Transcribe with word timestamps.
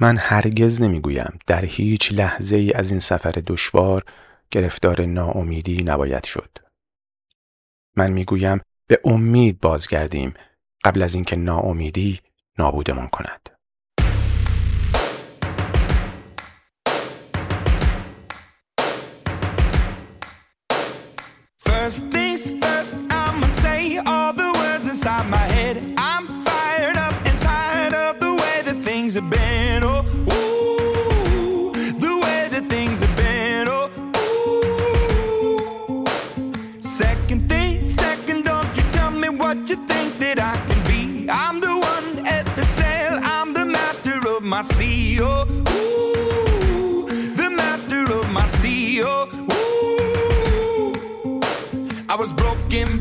من 0.00 0.16
هرگز 0.16 0.82
نمی‌گویم 0.82 1.38
در 1.46 1.64
هیچ 1.64 2.12
لحظه 2.12 2.56
ای 2.56 2.72
از 2.72 2.90
این 2.90 3.00
سفر 3.00 3.42
دشوار 3.46 4.04
گرفتار 4.50 5.04
ناامیدی 5.04 5.82
نباید 5.82 6.24
شد. 6.24 6.58
من 7.96 8.12
می‌گویم 8.12 8.60
به 8.86 9.00
امید 9.04 9.60
بازگردیم 9.60 10.34
قبل 10.84 11.02
از 11.02 11.14
اینکه 11.14 11.36
ناامیدی 11.36 12.20
نابودمان 12.58 13.08
کند. 13.08 13.53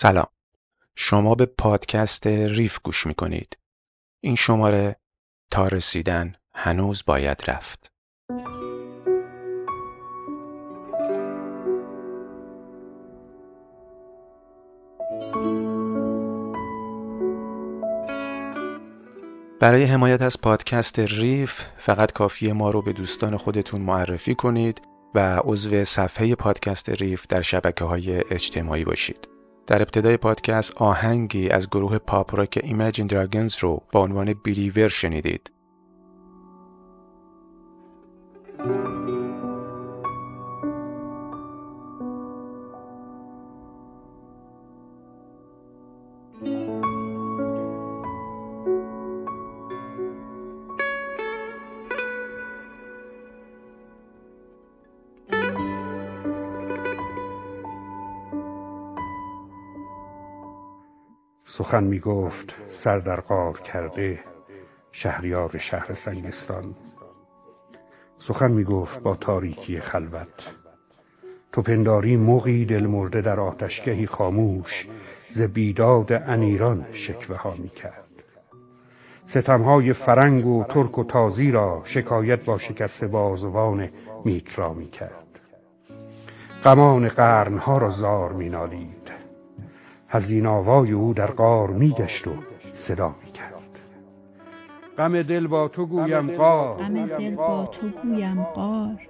سلام. 0.00 0.26
شما 0.96 1.34
به 1.34 1.46
پادکست 1.46 2.26
ریف 2.26 2.78
گوش 2.84 3.06
می 3.06 3.14
کنید 3.14 3.58
این 4.20 4.34
شماره 4.34 4.96
تا 5.50 5.68
رسیدن 5.68 6.34
هنوز 6.54 7.02
باید 7.06 7.42
رفت. 7.46 7.92
برای 19.60 19.84
حمایت 19.84 20.22
از 20.22 20.40
پادکست 20.40 20.98
ریف 20.98 21.62
فقط 21.76 22.12
کافیه 22.12 22.52
ما 22.52 22.70
رو 22.70 22.82
به 22.82 22.92
دوستان 22.92 23.36
خودتون 23.36 23.80
معرفی 23.80 24.34
کنید 24.34 24.82
و 25.14 25.40
عضو 25.44 25.84
صفحه 25.84 26.34
پادکست 26.34 26.88
ریف 26.88 27.26
در 27.26 27.42
شبکه 27.42 27.84
های 27.84 28.22
اجتماعی 28.30 28.84
باشید. 28.84 29.37
در 29.68 29.82
ابتدای 29.82 30.16
پادکست 30.16 30.72
آهنگی 30.76 31.48
از 31.48 31.68
گروه 31.68 31.98
پاپ 31.98 32.34
راک 32.34 32.60
ایمیجین 32.62 33.06
دراگونز 33.06 33.56
رو 33.60 33.82
با 33.92 34.02
عنوان 34.02 34.32
بیلیور 34.32 34.88
شنیدید. 34.88 35.50
سخن 61.68 61.84
می 61.84 61.98
گفت 61.98 62.54
سر 62.70 62.98
در 62.98 63.20
غار 63.20 63.60
کرده 63.60 64.18
شهریار 64.92 65.58
شهر 65.58 65.94
سنگستان 65.94 66.74
سخن 68.18 68.50
می 68.50 68.64
گفت 68.64 69.00
با 69.00 69.14
تاریکی 69.14 69.80
خلوت. 69.80 70.54
تو 71.52 71.62
پنداری 71.62 72.16
موقی 72.16 72.64
دل 72.64 72.86
مرده 72.86 73.20
در 73.20 73.40
آتشگهی 73.40 74.06
خاموش 74.06 74.86
ز 75.30 75.42
بیداد 75.42 76.12
انیران 76.12 76.86
شکوه 76.92 77.36
ها 77.36 77.54
می 77.58 77.68
کرد 77.68 78.22
ستمهای 79.26 79.92
فرنگ 79.92 80.46
و 80.46 80.64
ترک 80.64 80.98
و 80.98 81.04
تازی 81.04 81.50
را 81.50 81.82
شکایت 81.84 82.44
با 82.44 82.58
شکست 82.58 83.04
بازوان 83.04 83.88
میترا 84.24 84.72
می 84.72 84.90
کرد 84.90 85.40
غمان 86.64 87.08
قرنها 87.08 87.78
را 87.78 87.90
زار 87.90 88.32
می 88.32 88.48
نالید 88.48 88.97
حزین 90.08 90.46
آوای 90.46 90.92
او 90.92 91.14
در 91.14 91.30
غار 91.30 91.70
می 91.70 91.90
گشت 91.90 92.26
و 92.26 92.30
صدا 92.74 93.14
می 93.24 93.32
کرد 93.32 93.54
غم 94.98 95.22
دل 95.22 95.46
با 95.46 95.68
تو 95.68 95.86
گویم 95.86 96.36
قار 96.36 96.76
غم 96.76 97.06
دل 97.06 97.34
با 97.34 97.66
تو 97.66 97.88
گویم 97.88 98.42
قار 98.42 99.08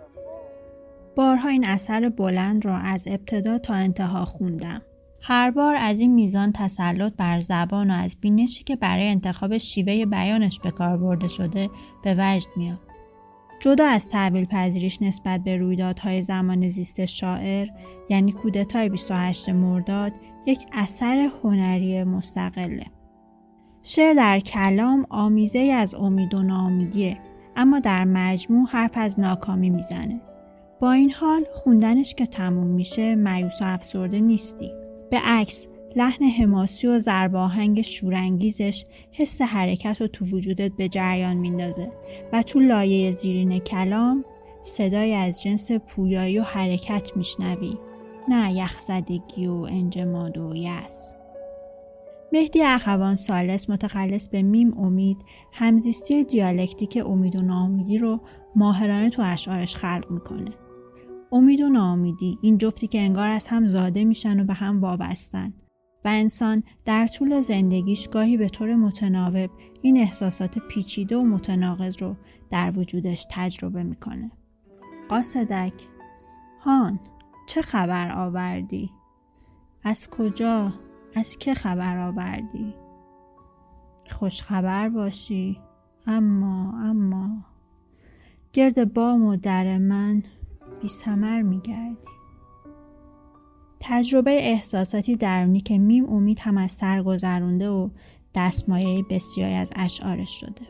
بارها 1.17 1.49
این 1.49 1.67
اثر 1.67 2.09
بلند 2.09 2.65
را 2.65 2.77
از 2.77 3.09
ابتدا 3.11 3.59
تا 3.59 3.75
انتها 3.75 4.25
خوندم. 4.25 4.83
هر 5.21 5.51
بار 5.51 5.77
از 5.77 5.99
این 5.99 6.15
میزان 6.15 6.53
تسلط 6.53 7.13
بر 7.17 7.41
زبان 7.41 7.91
و 7.91 7.95
از 7.95 8.17
بینشی 8.21 8.65
که 8.65 8.77
برای 8.77 9.09
انتخاب 9.09 9.59
شیوه 9.59 10.07
بیانش 10.07 10.61
به 10.61 10.71
کار 10.71 10.97
برده 10.97 11.29
شده 11.29 11.71
به 12.05 12.15
وجد 12.19 12.49
میاد. 12.57 12.79
جدا 13.61 13.87
از 13.87 14.09
تحویل 14.09 14.45
پذیریش 14.45 15.03
نسبت 15.03 15.45
به 15.45 15.57
رویدادهای 15.57 16.23
زمان 16.23 16.69
زیست 16.69 17.07
شاعر 17.07 17.69
یعنی 18.09 18.33
کودتای 18.33 18.89
28 18.89 19.49
مرداد 19.49 20.13
یک 20.49 20.67
اثر 20.73 21.29
هنری 21.43 22.05
مستقله. 22.05 22.87
شعر 23.83 24.15
در 24.15 24.41
کلام 24.41 25.07
آمیزه 25.11 25.59
از 25.59 25.95
امید 25.95 26.35
و 26.35 26.43
ناامیدیه 26.43 27.19
اما 27.57 27.81
در 27.81 28.05
مجموع 28.05 28.69
حرف 28.69 28.91
از 28.95 29.21
ناکامی 29.21 29.71
می‌زنه. 29.71 30.21
با 30.81 30.93
این 30.93 31.11
حال 31.11 31.45
خوندنش 31.55 32.15
که 32.15 32.27
تموم 32.27 32.67
میشه 32.67 33.17
مایوس 33.17 33.63
و 33.63 33.65
افسرده 33.65 34.21
نیستی. 34.21 34.73
به 35.11 35.19
عکس 35.25 35.67
لحن 35.97 36.25
حماسی 36.25 36.87
و 36.87 36.99
ضرباهنگ 36.99 37.81
شورانگیزش 37.81 38.85
حس 39.13 39.43
حرکت 39.43 40.01
رو 40.01 40.07
تو 40.07 40.25
وجودت 40.25 40.73
به 40.77 40.89
جریان 40.89 41.37
میندازه 41.37 41.91
و 42.33 42.43
تو 42.43 42.61
لایه 42.61 43.13
زیرین 43.13 43.59
کلام 43.59 44.25
صدای 44.63 45.15
از 45.15 45.43
جنس 45.43 45.73
پویایی 45.73 46.39
و 46.39 46.43
حرکت 46.43 47.17
میشنوی 47.17 47.79
نه 48.29 48.53
یخزدگی 48.53 49.47
و 49.47 49.67
انجماد 49.71 50.39
و 50.39 50.55
یس 50.57 51.15
مهدی 52.33 52.63
اخوان 52.63 53.17
سالس 53.17 53.71
متخلص 53.71 54.29
به 54.29 54.43
میم 54.43 54.79
امید 54.79 55.17
همزیستی 55.53 56.25
دیالکتیک 56.25 57.03
امید 57.07 57.37
و 57.37 57.43
ناامیدی 57.43 57.99
رو 57.99 58.21
ماهرانه 58.57 59.11
تو 59.11 59.23
اشعارش 59.23 59.77
خلق 59.77 60.11
می‌کنه. 60.11 60.51
امید 61.33 61.61
و 61.61 61.69
ناامیدی 61.69 62.39
این 62.43 62.59
جفتی 62.59 62.87
که 62.87 63.01
انگار 63.01 63.29
از 63.29 63.47
هم 63.47 63.67
زاده 63.67 64.05
میشن 64.05 64.41
و 64.41 64.45
به 64.45 64.53
هم 64.53 64.81
وابستن 64.81 65.53
و 66.05 66.09
انسان 66.09 66.63
در 66.85 67.07
طول 67.07 67.41
زندگیش 67.41 68.09
گاهی 68.09 68.37
به 68.37 68.49
طور 68.49 68.75
متناوب 68.75 69.51
این 69.83 69.97
احساسات 69.97 70.59
پیچیده 70.59 71.17
و 71.17 71.23
متناقض 71.23 72.03
رو 72.03 72.17
در 72.51 72.73
وجودش 72.77 73.27
تجربه 73.31 73.83
می‌کنه. 73.83 74.31
قاصدک 75.09 75.73
هان. 76.61 77.01
چه 77.49 77.63
خبر 77.63 78.13
آوردی؟ 78.17 78.91
از 79.85 80.09
کجا؟ 80.11 80.73
از 81.15 81.39
که 81.39 81.55
خبر 81.55 81.99
آوردی؟ 81.99 82.75
خوش 84.11 84.43
خبر 84.43 84.89
باشی 84.89 85.61
اما 86.07 86.73
اما 86.85 87.45
گرد 88.53 88.95
بام 88.95 89.25
و 89.25 89.37
در 89.37 89.79
من 89.79 90.23
بی 90.81 90.89
سمر 90.89 91.43
میگردی 91.43 92.09
تجربه 93.81 94.31
احساساتی 94.31 95.17
درونی 95.17 95.61
که 95.61 95.79
میم 95.79 96.07
امید 96.07 96.39
هم 96.41 96.59
از 96.59 96.73
سر 96.73 97.03
گذرونده 97.03 97.69
و 97.69 97.89
دستمایه 98.35 99.05
بسیاری 99.11 99.55
از 99.55 99.73
اشعارش 99.77 100.41
شده. 100.41 100.67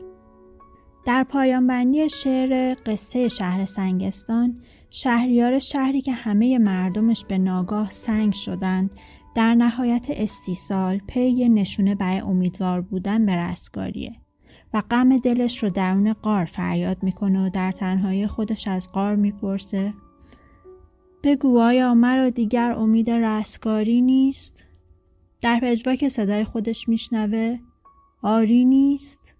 در 1.05 1.23
پایان 1.23 1.67
بندی 1.67 2.09
شعر 2.09 2.75
قصه 2.85 3.27
شهر 3.27 3.65
سنگستان 3.65 4.61
شهریار 4.89 5.59
شهری 5.59 6.01
که 6.01 6.13
همه 6.13 6.57
مردمش 6.57 7.25
به 7.25 7.37
ناگاه 7.37 7.89
سنگ 7.89 8.33
شدن 8.33 8.89
در 9.35 9.55
نهایت 9.55 10.07
استیصال 10.09 10.97
پی 11.07 11.49
نشونه 11.49 11.95
برای 11.95 12.19
امیدوار 12.19 12.81
بودن 12.81 13.25
به 13.25 13.35
رستگاریه 13.35 14.11
و 14.73 14.81
غم 14.91 15.17
دلش 15.17 15.63
رو 15.63 15.69
درون 15.69 16.13
قار 16.13 16.45
فریاد 16.45 17.03
می‌کنه 17.03 17.45
و 17.45 17.49
در 17.49 17.71
تنهایی 17.71 18.27
خودش 18.27 18.67
از 18.67 18.91
قار 18.91 19.15
می‌پرسه 19.15 19.93
بگو 21.23 21.59
آیا 21.59 21.93
مرا 21.93 22.29
دیگر 22.29 22.71
امید 22.71 23.09
رستگاری 23.09 24.01
نیست؟ 24.01 24.63
در 25.41 25.59
پجواک 25.59 26.07
صدای 26.07 26.43
خودش 26.43 26.89
میشنوه 26.89 27.57
آری 28.21 28.65
نیست؟ 28.65 29.35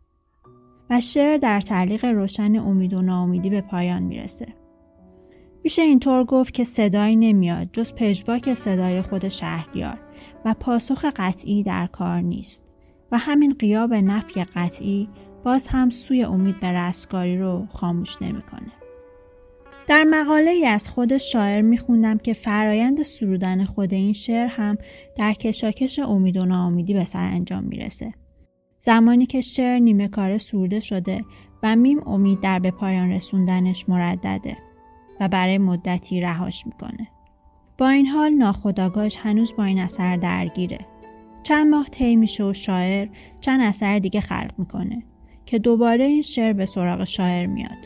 و 0.90 1.02
شعر 1.02 1.38
در 1.38 1.62
تعلیق 1.62 2.06
روشن 2.06 2.56
امید 2.56 2.94
و 2.94 3.02
ناامیدی 3.02 3.50
به 3.50 3.62
پایان 3.62 4.04
می‌رسه. 4.04 4.46
میشه 5.64 5.82
اینطور 5.82 6.24
گفت 6.24 6.54
که 6.54 6.64
صدایی 6.64 7.16
نمیاد 7.16 7.70
جز 7.74 7.94
پژواک 7.94 8.54
صدای 8.54 9.02
خود 9.02 9.28
شهریار 9.30 10.00
و 10.46 10.56
پاسخ 10.60 11.06
قطعی 11.16 11.64
در 11.64 11.88
کار 11.88 12.22
نیست 12.22 12.64
و 13.12 13.18
همین 13.18 13.54
قیاب 13.54 13.94
نفی 13.94 14.44
قطعی 14.44 15.08
باز 15.44 15.68
هم 15.68 15.90
سوی 15.90 16.24
امید 16.24 16.60
به 16.60 16.72
رستگاری 16.72 17.38
رو 17.38 17.66
خاموش 17.72 18.22
نمی‌کنه. 18.22 18.72
در 19.88 20.04
مقاله 20.04 20.52
ای 20.52 20.66
از 20.66 20.90
خود 20.90 21.18
شاعر 21.18 21.62
میخوندم 21.62 22.18
که 22.18 22.34
فرایند 22.34 23.02
سرودن 23.02 23.66
خود 23.66 23.94
این 23.94 24.14
شعر 24.14 24.48
هم 24.48 24.78
در 25.16 25.34
کشاکش 25.34 26.00
امید 26.00 26.38
و 26.38 26.46
ناامیدی 26.46 26.94
به 26.94 27.06
سر 27.06 27.24
انجام 27.24 27.64
می‌رسه. 27.64 28.14
زمانی 28.78 29.26
که 29.26 29.42
شعر 29.42 29.80
نیمه 29.80 30.08
کار 30.08 30.38
سروده 30.38 30.80
شده 30.80 31.22
و 31.64 31.76
میم 31.76 32.08
امید 32.08 32.40
در 32.40 32.60
به 32.60 32.72
پایان 32.72 33.10
رسوندنش 33.10 33.90
مردده 33.90 34.69
و 35.20 35.28
برای 35.28 35.58
مدتی 35.58 36.22
رهاش 36.22 36.66
می‌کنه. 36.66 37.08
با 37.78 37.90
این 37.90 38.08
حال 38.08 38.32
ناخداگاهش 38.32 39.18
هنوز 39.18 39.54
با 39.58 39.64
این 39.64 39.82
اثر 39.82 40.18
درگیره. 40.18 40.80
چند 41.44 41.68
ماه 41.68 41.86
طی 41.86 42.16
میشه 42.16 42.44
و 42.44 42.54
شاعر 42.54 43.08
چند 43.40 43.62
اثر 43.62 44.00
دیگه 44.00 44.22
خلق 44.22 44.52
می‌کنه 44.58 45.04
که 45.46 45.60
دوباره 45.60 46.04
این 46.04 46.22
شعر 46.22 46.54
به 46.54 46.66
سراغ 46.66 47.04
شاعر 47.04 47.46
میاد. 47.46 47.78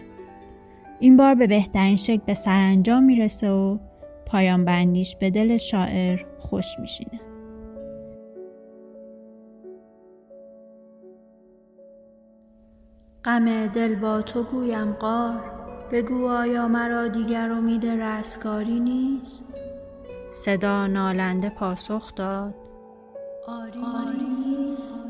این 1.00 1.18
بار 1.18 1.36
به 1.36 1.48
بهترین 1.48 1.96
شکل 1.96 2.22
به 2.26 2.34
سرانجام 2.34 3.04
می‌رسه 3.04 3.50
و 3.50 3.78
پایان 4.26 4.66
بندیش 4.66 5.16
به 5.16 5.30
دل 5.30 5.58
شاعر 5.58 6.26
خوش 6.40 6.66
میشینه. 6.80 7.20
غم 13.24 13.68
دل 13.68 13.96
با 13.96 14.22
تو 14.22 14.44
گویم 14.44 14.94
قار 14.94 15.53
بگو 15.94 16.28
آیا 16.28 16.68
مرا 16.68 17.08
دیگر 17.08 17.52
امید 17.52 17.86
رستگاری 17.86 18.80
نیست؟ 18.80 19.46
صدا 20.32 20.88
نالنده 20.88 21.50
پاسخ 21.50 22.16
داد. 22.16 22.56
آری, 23.48 23.80
آری 23.80 24.24
نیست 24.24 25.08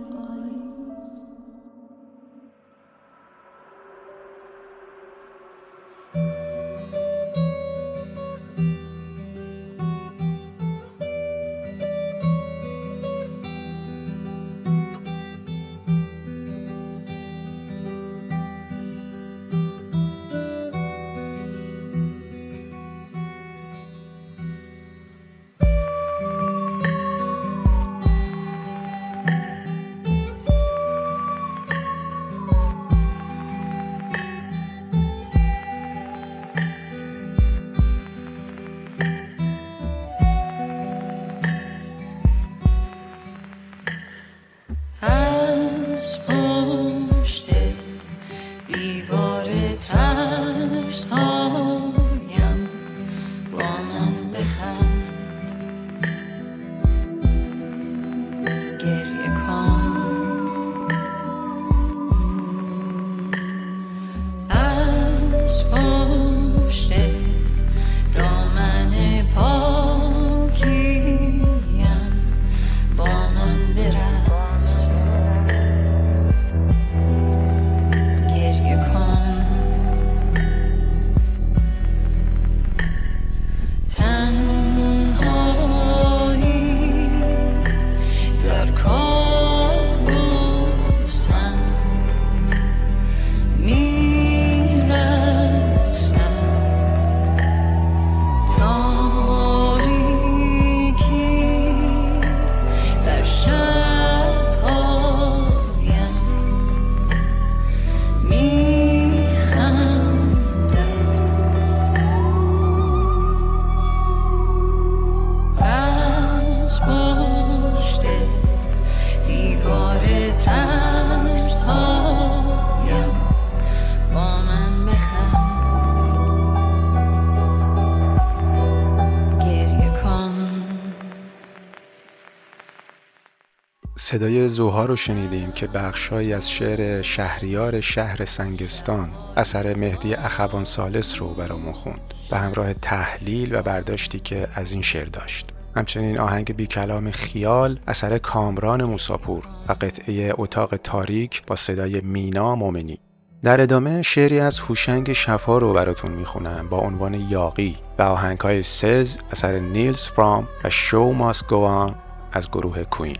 صدای 134.13 134.47
زوها 134.47 134.85
رو 134.85 134.95
شنیدیم 134.95 135.51
که 135.51 135.67
بخشهایی 135.67 136.33
از 136.33 136.51
شعر 136.51 137.01
شهریار 137.01 137.81
شهر 137.81 138.25
سنگستان 138.25 139.09
اثر 139.37 139.75
مهدی 139.75 140.13
اخوان 140.13 140.63
سالس 140.63 141.21
رو 141.21 141.33
برامون 141.33 141.73
خوند 141.73 142.13
به 142.31 142.37
همراه 142.37 142.73
تحلیل 142.73 143.55
و 143.55 143.61
برداشتی 143.61 144.19
که 144.19 144.47
از 144.55 144.71
این 144.71 144.81
شعر 144.81 145.05
داشت. 145.05 145.49
همچنین 145.75 146.19
آهنگ 146.19 146.55
بی 146.55 146.67
کلام 146.67 147.11
خیال 147.11 147.79
اثر 147.87 148.17
کامران 148.17 148.83
موساپور 148.83 149.43
و 149.67 149.71
قطعه 149.71 150.33
اتاق 150.37 150.75
تاریک 150.75 151.45
با 151.47 151.55
صدای 151.55 152.01
مینا 152.01 152.55
مومنی. 152.55 152.99
در 153.43 153.61
ادامه 153.61 154.01
شعری 154.01 154.39
از 154.39 154.59
هوشنگ 154.59 155.13
شفا 155.13 155.57
رو 155.57 155.73
براتون 155.73 156.11
می‌خونم 156.11 156.69
با 156.69 156.77
عنوان 156.77 157.13
یاقی 157.13 157.77
و 157.99 158.01
آهنگ 158.01 158.39
های 158.39 158.63
سز 158.63 159.17
اثر 159.31 159.59
نیلز 159.59 160.05
فرام 160.05 160.47
و 160.63 160.69
شو 160.69 161.11
ماس 161.11 161.43
گوان 161.47 161.95
از 162.31 162.49
گروه 162.49 162.83
کوین. 162.83 163.17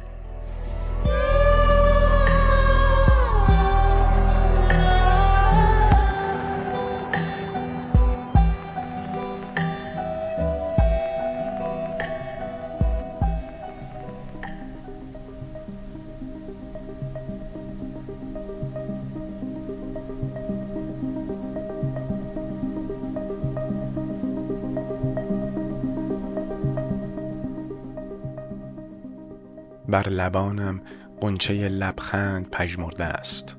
لبانم 30.14 30.82
قنچه 31.22 31.70
لبخند 31.70 32.50
پژمرده 32.50 33.06
است. 33.06 33.56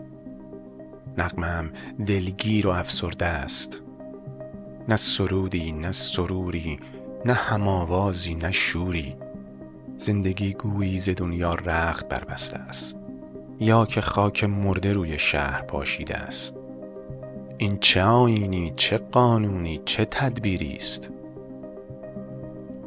نقمم 1.18 1.70
دلگیر 2.06 2.66
و 2.66 2.70
افسرده 2.70 3.26
است. 3.26 3.80
نه 4.88 4.96
سرودی 4.96 5.72
نه 5.72 5.92
سروری 5.92 6.80
نه 7.24 7.32
هماوازی 7.32 8.34
نه 8.34 8.52
شوری. 8.52 9.16
زندگی 9.96 10.52
گویی 10.52 10.98
ز 10.98 11.08
دنیا 11.08 11.54
رخت 11.54 12.08
بربسته 12.08 12.58
است. 12.58 12.96
یا 13.60 13.86
که 13.86 14.00
خاک 14.00 14.44
مرده 14.44 14.92
روی 14.92 15.18
شهر 15.18 15.62
پاشیده 15.62 16.16
است. 16.16 16.54
این 17.58 17.78
چه 17.78 18.02
آینی 18.02 18.72
چه 18.76 18.98
قانونی 18.98 19.80
چه 19.84 20.04
تدبیری 20.04 20.76
است؟ 20.76 21.10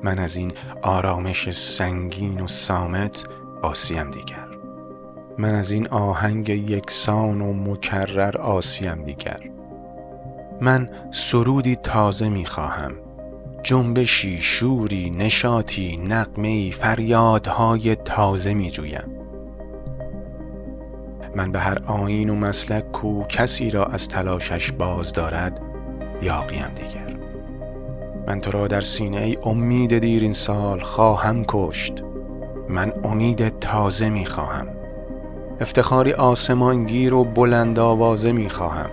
من 0.03 0.19
از 0.19 0.36
این 0.36 0.51
آرامش 0.81 1.51
سنگین 1.51 2.41
و 2.41 2.47
سامت 2.47 3.25
آسیم 3.61 4.11
دیگر. 4.11 4.47
من 5.37 5.55
از 5.55 5.71
این 5.71 5.87
آهنگ 5.87 6.49
یکسان 6.49 7.41
و 7.41 7.53
مکرر 7.53 8.37
آسیم 8.37 9.03
دیگر. 9.03 9.39
من 10.61 10.89
سرودی 11.11 11.75
تازه 11.75 12.29
می 12.29 12.45
خواهم. 12.45 12.91
جنبشی 13.63 14.41
شوری 14.41 15.09
نشاطی 15.09 15.97
نقمه 15.97 16.71
فریادهای 16.71 17.95
تازه 17.95 18.53
می 18.53 18.71
جویم. 18.71 19.17
من 21.35 21.51
به 21.51 21.59
هر 21.59 21.79
آین 21.85 22.29
و 22.29 22.35
مسلک 22.35 22.91
کو 22.91 23.23
کسی 23.23 23.69
را 23.69 23.85
از 23.85 24.07
تلاشش 24.07 24.71
باز 24.71 25.13
دارد 25.13 25.61
یاقیم 26.21 26.67
دیگر. 26.75 27.17
من 28.27 28.41
تو 28.41 28.51
را 28.51 28.67
در 28.67 28.81
سینه 28.81 29.21
ای 29.21 29.37
امید 29.43 29.97
دیر 29.97 30.21
این 30.21 30.33
سال 30.33 30.79
خواهم 30.79 31.45
کشت. 31.47 32.03
من 32.69 32.93
امید 33.03 33.59
تازه 33.59 34.09
می 34.09 34.25
خواهم 34.25 34.67
افتخاری 35.62 36.13
آسمانگیر 36.13 37.13
و 37.13 37.24
بلند 37.24 37.79
آوازه 37.79 38.31
می 38.31 38.50
خواهم 38.50 38.89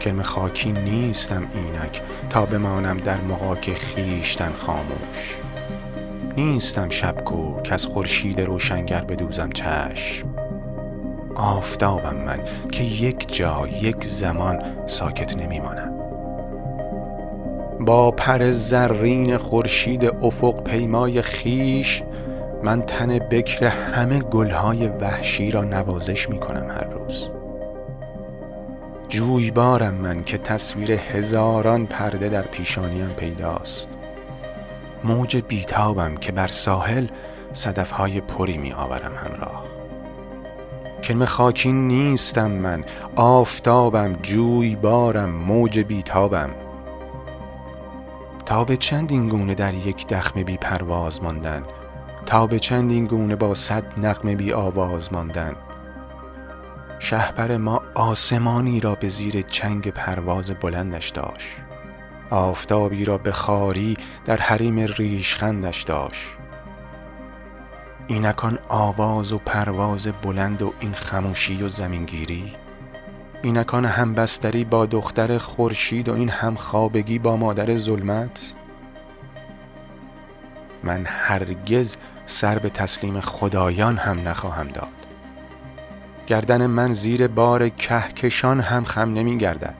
کلم 0.00 0.22
خاکی 0.22 0.72
نیستم 0.72 1.42
اینک 1.54 2.02
تا 2.30 2.46
بمانم 2.46 2.96
در 2.96 3.20
مقاک 3.20 3.74
خیشتن 3.74 4.52
خاموش. 4.52 5.36
نیستم 6.36 6.88
شبکو 6.88 7.62
که 7.62 7.74
از 7.74 7.86
خورشید 7.86 8.40
روشنگر 8.40 9.04
بدوزم 9.04 9.50
چشم. 9.50 10.28
آفتابم 11.34 12.16
من 12.16 12.40
که 12.72 12.84
یک 12.84 13.36
جا 13.36 13.68
یک 13.82 14.04
زمان 14.04 14.62
ساکت 14.86 15.36
نمیمانم 15.36 15.98
با 17.80 18.10
پر 18.10 18.50
زرین 18.50 19.36
خورشید 19.36 20.04
افق 20.22 20.62
پیمای 20.62 21.22
خیش 21.22 22.02
من 22.62 22.82
تن 22.82 23.18
بکر 23.18 23.64
همه 23.66 24.18
گلهای 24.18 24.88
وحشی 24.88 25.50
را 25.50 25.64
نوازش 25.64 26.30
می 26.30 26.40
کنم 26.40 26.70
هر 26.70 26.84
روز. 26.84 27.28
جویبارم 29.08 29.94
من 29.94 30.24
که 30.24 30.38
تصویر 30.38 30.92
هزاران 30.92 31.86
پرده 31.86 32.28
در 32.28 32.42
پیشانیم 32.42 33.08
پیداست. 33.08 33.88
موج 35.04 35.36
بیتابم 35.36 36.16
که 36.16 36.32
بر 36.32 36.48
ساحل 36.48 37.06
صدفهای 37.52 38.20
پری 38.20 38.58
می 38.58 38.72
آورم 38.72 39.12
همراه. 39.16 39.64
کلمه 41.02 41.26
خاکی 41.26 41.72
نیستم 41.72 42.50
من 42.50 42.84
آفتابم 43.16 44.12
جویبارم 44.22 45.30
موج 45.30 45.78
بیتابم. 45.78 46.50
تا 48.46 48.64
به 48.64 48.76
چند 48.76 49.12
این 49.12 49.28
گونه 49.28 49.54
در 49.54 49.74
یک 49.74 50.06
دخمه 50.06 50.44
بی 50.44 50.56
پرواز 50.56 51.22
ماندن 51.22 51.62
تا 52.28 52.46
به 52.46 52.58
چند 52.58 52.90
این 52.90 53.04
گونه 53.04 53.36
با 53.36 53.54
صد 53.54 53.84
نقمه 54.06 54.36
بی 54.36 54.52
آواز 54.52 55.12
ماندن. 55.12 55.52
شهبر 56.98 57.56
ما 57.56 57.82
آسمانی 57.94 58.80
را 58.80 58.94
به 58.94 59.08
زیر 59.08 59.42
چنگ 59.42 59.90
پرواز 59.90 60.50
بلندش 60.50 61.08
داشت. 61.08 61.48
آفتابی 62.30 63.04
را 63.04 63.18
به 63.18 63.32
خاری 63.32 63.96
در 64.24 64.36
حریم 64.36 64.78
ریشخندش 64.78 65.82
داشت. 65.82 66.26
اینکان 68.06 68.58
آواز 68.68 69.32
و 69.32 69.38
پرواز 69.38 70.08
بلند 70.22 70.62
و 70.62 70.72
این 70.80 70.92
خموشی 70.92 71.62
و 71.62 71.68
زمینگیری 71.68 72.52
اینکان 73.42 73.84
همبستری 73.84 74.64
با 74.64 74.86
دختر 74.86 75.38
خورشید 75.38 76.08
و 76.08 76.14
این 76.14 76.28
همخوابگی 76.28 77.18
با 77.18 77.36
مادر 77.36 77.76
ظلمت. 77.76 78.54
من 80.84 81.04
هرگز 81.06 81.96
سر 82.28 82.58
به 82.58 82.70
تسلیم 82.70 83.20
خدایان 83.20 83.96
هم 83.96 84.28
نخواهم 84.28 84.68
داد. 84.68 84.88
گردن 86.26 86.66
من 86.66 86.92
زیر 86.92 87.26
بار 87.26 87.68
کهکشان 87.68 88.60
هم 88.60 88.84
خم 88.84 89.14
نمی 89.14 89.38
گردد. 89.38 89.74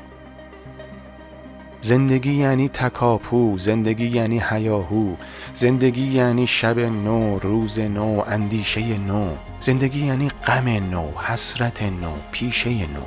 زندگی 1.80 2.32
یعنی 2.32 2.68
تکاپو 2.68 3.58
زندگی 3.58 4.06
یعنی 4.06 4.42
هیاهو 4.50 5.14
زندگی 5.54 6.06
یعنی 6.06 6.46
شب 6.46 6.78
نو 6.78 7.38
روز 7.38 7.78
نو 7.78 8.22
اندیشه 8.26 8.98
نو 8.98 9.30
زندگی 9.60 10.06
یعنی 10.06 10.28
غم 10.28 10.68
نو 10.68 11.10
حسرت 11.18 11.82
نو 11.82 12.12
پیشه 12.32 12.70
نو. 12.70 13.02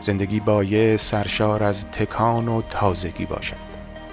زندگی 0.00 0.40
بایست 0.40 1.10
سرشار 1.10 1.62
از 1.62 1.86
تکان 1.86 2.48
و 2.48 2.62
تازگی 2.62 3.26
باشد. 3.26 3.70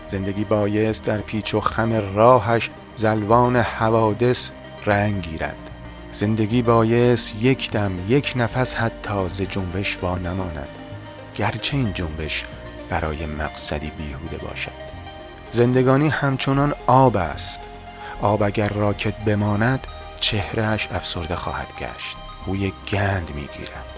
زندگی 0.07 0.43
بایست 0.43 1.05
در 1.05 1.17
پیچ 1.17 1.53
و 1.53 1.59
خم 1.59 2.15
راهش 2.15 2.69
زلوان 2.97 3.55
حوادث 3.55 4.49
رنگ 4.85 5.21
گیرد. 5.21 5.69
زندگی 6.11 6.61
بایست 6.61 7.35
یک 7.35 7.71
دم 7.71 7.91
یک 8.07 8.33
نفس 8.35 8.75
حتی 8.75 9.27
ز 9.29 9.41
جنبش 9.41 9.97
وا 10.01 10.17
نماند 10.17 10.67
گرچه 11.35 11.77
این 11.77 11.93
جنبش 11.93 12.45
برای 12.89 13.25
مقصدی 13.25 13.91
بیهوده 13.97 14.37
باشد. 14.37 14.71
زندگانی 15.51 16.07
همچنان 16.07 16.73
آب 16.87 17.17
است. 17.17 17.59
آب 18.21 18.43
اگر 18.43 18.69
راکت 18.69 19.17
بماند 19.17 19.87
چهرهش 20.19 20.87
افسرده 20.91 21.35
خواهد 21.35 21.67
گشت. 21.79 22.17
بوی 22.45 22.73
گند 22.91 23.31
می‌گیرد. 23.35 23.96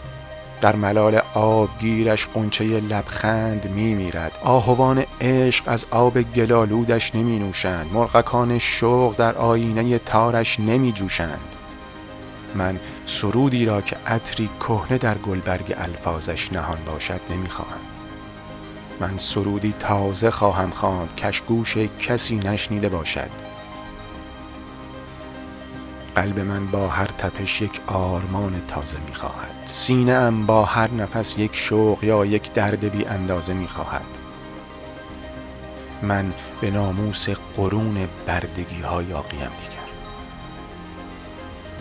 در 0.61 0.75
ملال 0.75 1.21
آبگیرش 1.33 2.27
قنچه 2.27 2.63
لبخند 2.63 3.69
می 3.69 3.95
میرد 3.95 4.31
آهوان 4.43 5.03
عشق 5.21 5.63
از 5.67 5.85
آب 5.91 6.21
گلالودش 6.21 7.15
نمی 7.15 7.39
نوشند 7.39 7.93
مرغکان 7.93 8.57
شوق 8.57 9.15
در 9.15 9.35
آینه 9.35 9.99
تارش 9.99 10.59
نمی 10.59 10.91
جوشند 10.91 11.39
من 12.55 12.79
سرودی 13.05 13.65
را 13.65 13.81
که 13.81 13.95
عطری 14.07 14.49
کهنه 14.59 14.97
در 14.97 15.17
گلبرگ 15.17 15.75
الفاظش 15.77 16.53
نهان 16.53 16.77
باشد 16.85 17.19
نمی‌خواهم. 17.29 17.79
من 18.99 19.17
سرودی 19.17 19.73
تازه 19.79 20.31
خواهم 20.31 20.69
خواند. 20.69 21.15
کشگوش 21.15 21.77
کسی 21.77 22.35
نشنیده 22.35 22.89
باشد. 22.89 23.29
قلب 26.15 26.39
من 26.39 26.67
با 26.67 26.87
هر 26.87 27.05
تپش 27.05 27.61
یک 27.61 27.81
آرمان 27.87 28.61
تازه 28.67 28.97
می‌خواهد. 29.07 29.58
سینه 29.65 30.11
ام 30.11 30.45
با 30.45 30.65
هر 30.65 30.91
نفس 30.91 31.37
یک 31.37 31.55
شوق 31.55 32.03
یا 32.03 32.25
یک 32.25 32.53
درد 32.53 32.91
بی 32.91 33.05
اندازه 33.05 33.53
می‌خواهد 33.53 34.05
من 36.01 36.33
به 36.61 36.71
ناموس 36.71 37.29
قرون 37.29 38.07
بردگی 38.27 38.81
ها 38.81 39.03
یاقیم 39.03 39.39
دیگر. 39.39 39.79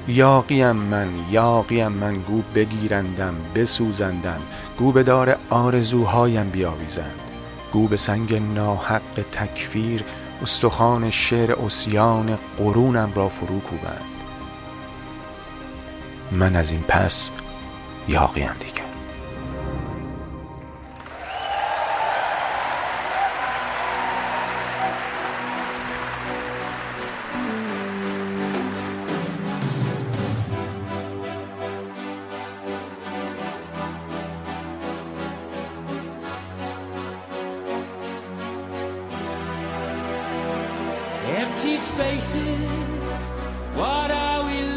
یاقیم 0.08 0.72
من 0.72 1.08
یاقیم 1.30 1.88
من 1.88 2.14
گو 2.14 2.42
بگیرندم 2.54 3.34
بسوزندم 3.54 4.40
گو 4.78 4.92
به 4.92 5.02
دار 5.02 5.36
آرزوهایم 5.50 6.50
بیاویزند. 6.50 7.20
گو 7.72 7.88
به 7.88 7.96
سنگ 7.96 8.34
ناحق 8.34 9.02
تکفیر 9.32 10.04
استخوان 10.42 11.10
شعر 11.10 11.52
اسیان 11.52 12.38
قرونم 12.58 13.12
را 13.14 13.28
فرو 13.28 13.60
کوبند. 13.60 14.04
من 16.32 16.56
از 16.56 16.70
این 16.70 16.82
پس 16.82 17.30
یاقیم 18.07 18.53
دیگر 18.59 18.83
Empty 41.25 41.77
spaces, 41.77 43.31
what 43.75 44.11
are 44.11 44.45
we 44.45 44.76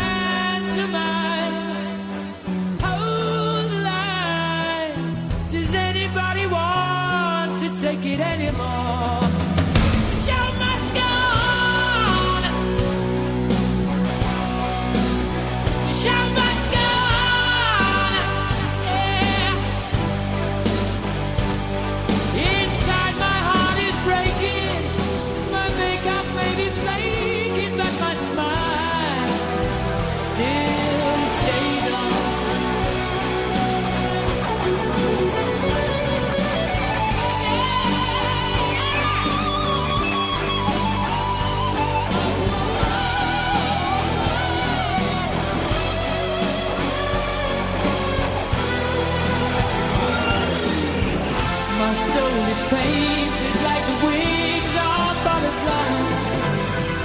Wings 54.05 54.73
of 54.75 55.13
butterflies. 55.25 56.55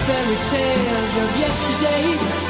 Fairy 0.07 0.39
tales 0.51 1.15
of 1.23 1.31
yesterday 1.45 2.46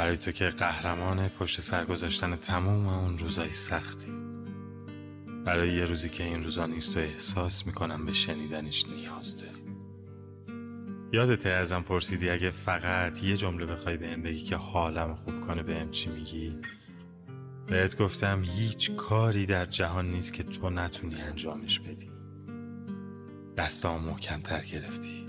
برای 0.00 0.16
تو 0.16 0.32
که 0.32 0.46
قهرمان 0.48 1.28
پشت 1.28 1.60
سر 1.60 1.84
گذاشتن 1.84 2.36
تموم 2.36 2.88
اون 2.88 3.18
روزای 3.18 3.52
سختی. 3.52 4.12
برای 5.44 5.72
یه 5.72 5.84
روزی 5.84 6.08
که 6.08 6.24
این 6.24 6.44
روزا 6.44 6.66
نیست 6.66 6.96
و 6.96 7.00
احساس 7.00 7.66
می‌کنم 7.66 8.06
به 8.06 8.12
شنیدنش 8.12 8.86
نیاز 8.86 9.36
داری 9.36 9.62
یادته 11.12 11.48
ازم 11.48 11.82
پرسیدی 11.82 12.30
اگه 12.30 12.50
فقط 12.50 13.24
یه 13.24 13.36
جمله 13.36 13.66
بخوای 13.66 13.96
بهم 13.96 14.22
بگی 14.22 14.44
که 14.44 14.56
حالم 14.56 15.14
خوب 15.14 15.40
کنه 15.40 15.62
بهم 15.62 15.90
چی 15.90 16.10
میگی؟ 16.10 16.60
بهت 17.66 17.96
گفتم 17.96 18.42
هیچ 18.44 18.90
کاری 18.90 19.46
در 19.46 19.64
جهان 19.64 20.10
نیست 20.10 20.32
که 20.32 20.42
تو 20.42 20.70
نتونی 20.70 21.20
انجامش 21.20 21.80
بدی. 21.80 22.10
دستام 23.56 24.04
محکمتر 24.04 24.60
گرفتی. 24.60 25.26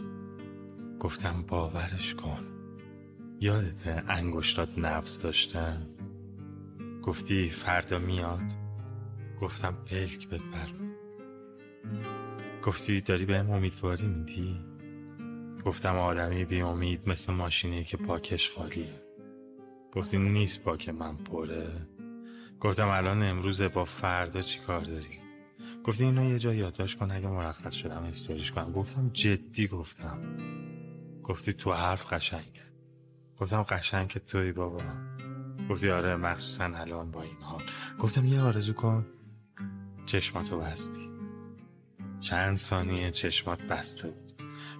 گفتم 0.99 1.45
باورش 1.47 2.15
کن. 2.15 2.50
یادته 3.43 4.03
انگشتات 4.07 4.69
نبز 4.77 5.19
داشتن؟ 5.19 5.87
گفتی 7.03 7.49
فردا 7.49 7.99
میاد؟ 7.99 8.51
گفتم 9.41 9.77
پلک 9.85 10.27
بپر. 10.27 10.67
گفتی 12.63 13.01
داری 13.01 13.25
بهم 13.25 13.51
امیدواری 13.51 14.07
میدی؟ 14.07 14.59
گفتم 15.65 15.95
آدمی 15.95 16.45
بی 16.45 16.61
امید 16.61 17.09
مثل 17.09 17.33
ماشینی 17.33 17.83
که 17.83 17.97
پاکش 17.97 18.51
خالیه. 18.51 19.01
گفتی 19.91 20.17
نیست 20.17 20.61
پاک 20.63 20.89
من 20.89 21.17
پره. 21.17 21.87
گفتم 22.59 22.87
الان 22.87 23.23
امروز 23.23 23.61
با 23.61 23.85
فردا 23.85 24.41
چی 24.41 24.59
کار 24.59 24.81
داری؟ 24.81 25.19
گفتی 25.83 26.03
اینو 26.03 26.29
یه 26.29 26.39
جا 26.39 26.53
یادداشت 26.53 26.99
کن 26.99 27.11
اگه 27.11 27.27
مرخص 27.27 27.73
شدم 27.73 28.03
استوریش 28.03 28.51
کنم. 28.51 28.71
گفتم 28.71 29.09
جدی 29.13 29.67
گفتم. 29.67 30.37
گفتی 31.23 31.53
تو 31.53 31.73
حرف 31.73 32.13
قشنگه. 32.13 32.70
گفتم 33.41 33.63
قشنگ 33.63 34.07
که 34.07 34.19
توی 34.19 34.51
بابا. 34.51 34.81
گفتی 35.69 35.89
آره 35.89 36.15
مخصوصا 36.15 36.63
الان 36.63 37.11
با 37.11 37.21
این 37.21 37.37
حال. 37.41 37.61
گفتم 37.99 38.25
یه 38.25 38.41
آرزو 38.41 38.73
کن. 38.73 39.05
چشماتو 40.05 40.59
بستی. 40.59 41.09
چند 42.19 42.57
ثانیه 42.57 43.11
چشمات 43.11 43.63
بسته 43.63 44.07
بود. 44.07 44.31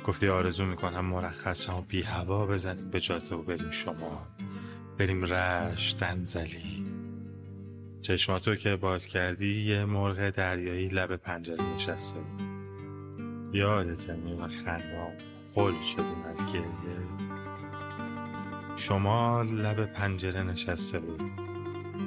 گفتی 0.06 0.28
آرزو 0.28 0.65
می‌کنم 0.65 1.06
مرخص 1.06 1.63
شما 1.63 1.82
بی 1.82 2.02
هوا 2.02 2.45
بزنیم. 2.45 2.89
به 2.89 3.00
جاده 3.00 3.36
بریم 3.36 3.69
شما. 3.69 4.28
بریم 4.97 5.24
رش 5.24 5.95
دنزلی. 6.00 6.86
چشماتو 8.02 8.56
که 8.56 8.76
باز 8.76 9.06
کردی 9.06 9.62
یه 9.62 9.86
مرغ 9.86 10.30
دریایی 10.30 10.88
لب 10.88 11.15
پنجره 11.15 11.63
نشسته 11.76 12.19
بود. 12.19 12.41
یادته 13.56 14.15
میون 14.15 14.47
خندام 14.47 15.13
خل 15.56 15.82
شدیم 15.82 16.24
از 16.30 16.45
گریه. 16.45 17.31
شما 18.76 19.42
لب 19.42 19.86
پنجره 19.86 20.44
نشسته 20.44 21.00
بود. 21.00 21.32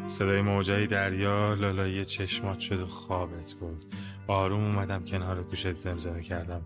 صدای 0.07 0.43
موجای 0.43 0.87
دریا 0.87 1.55
لالایی 1.55 2.05
چشمات 2.05 2.59
شد 2.61 2.81
و 2.81 2.87
خوابت 2.87 3.55
برد 3.61 3.85
آروم 4.29 4.65
اومدم 4.65 5.05
کنار 5.05 5.43
گوشت 5.43 5.73
زمزمه 5.73 6.23
کردم. 6.23 6.63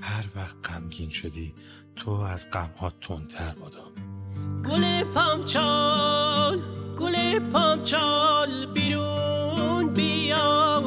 هر 0.00 0.24
وقت 0.36 0.56
غمگین 0.70 1.10
شدی 1.10 1.54
تو 1.96 2.10
از 2.10 2.50
غمها 2.50 2.90
تندتر 2.90 3.54
بادا 3.60 3.84
گل 4.70 5.04
پامچال 5.04 6.62
گل 6.98 7.38
پامچال 7.52 8.66
بیرون 8.74 9.94
بیا 9.94 10.82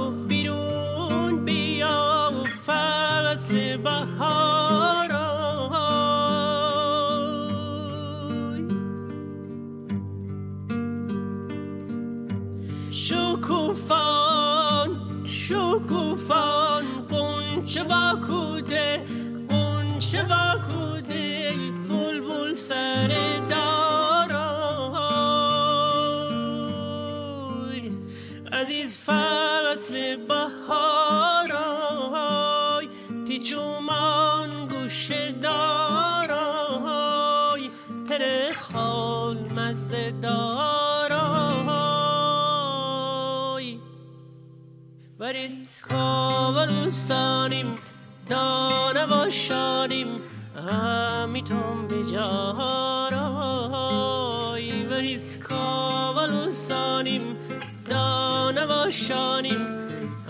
شکوفان 13.91 15.25
شکوفان 15.25 16.85
قنچه 17.09 17.83
با 17.83 18.19
کوده 18.27 19.05
قنچه 19.49 20.23
با 20.23 20.59
کوده 20.67 21.53
بلبل 21.89 22.53
سر 22.53 23.11
دارای 23.49 24.31
عزیز 28.51 29.03
فصل 29.03 30.15
بهارای 30.15 31.67
تی 33.27 33.39
چومان 33.39 34.67
گوش 34.67 34.81
گوشه 34.81 35.31
دارای 35.31 36.61
تره 38.09 38.53
خال 38.53 39.37
مزه 39.37 40.11
دارای 40.11 40.80
وریسکا 45.31 46.53
و 46.57 46.65
دوستانیم 46.65 47.77
دانه 48.29 49.05
و 49.05 49.29
شانیم 49.29 50.07
همیتون 50.69 51.87
بجارای 51.87 52.27
وریسکا 54.85 56.13
و 56.17 56.27
دوستانیم 56.27 57.37
دانه 57.89 58.65
و 58.65 58.89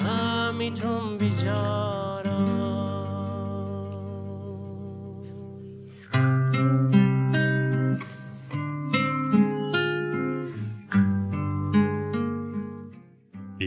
همیتون 0.05 1.17
بجارای 1.17 2.00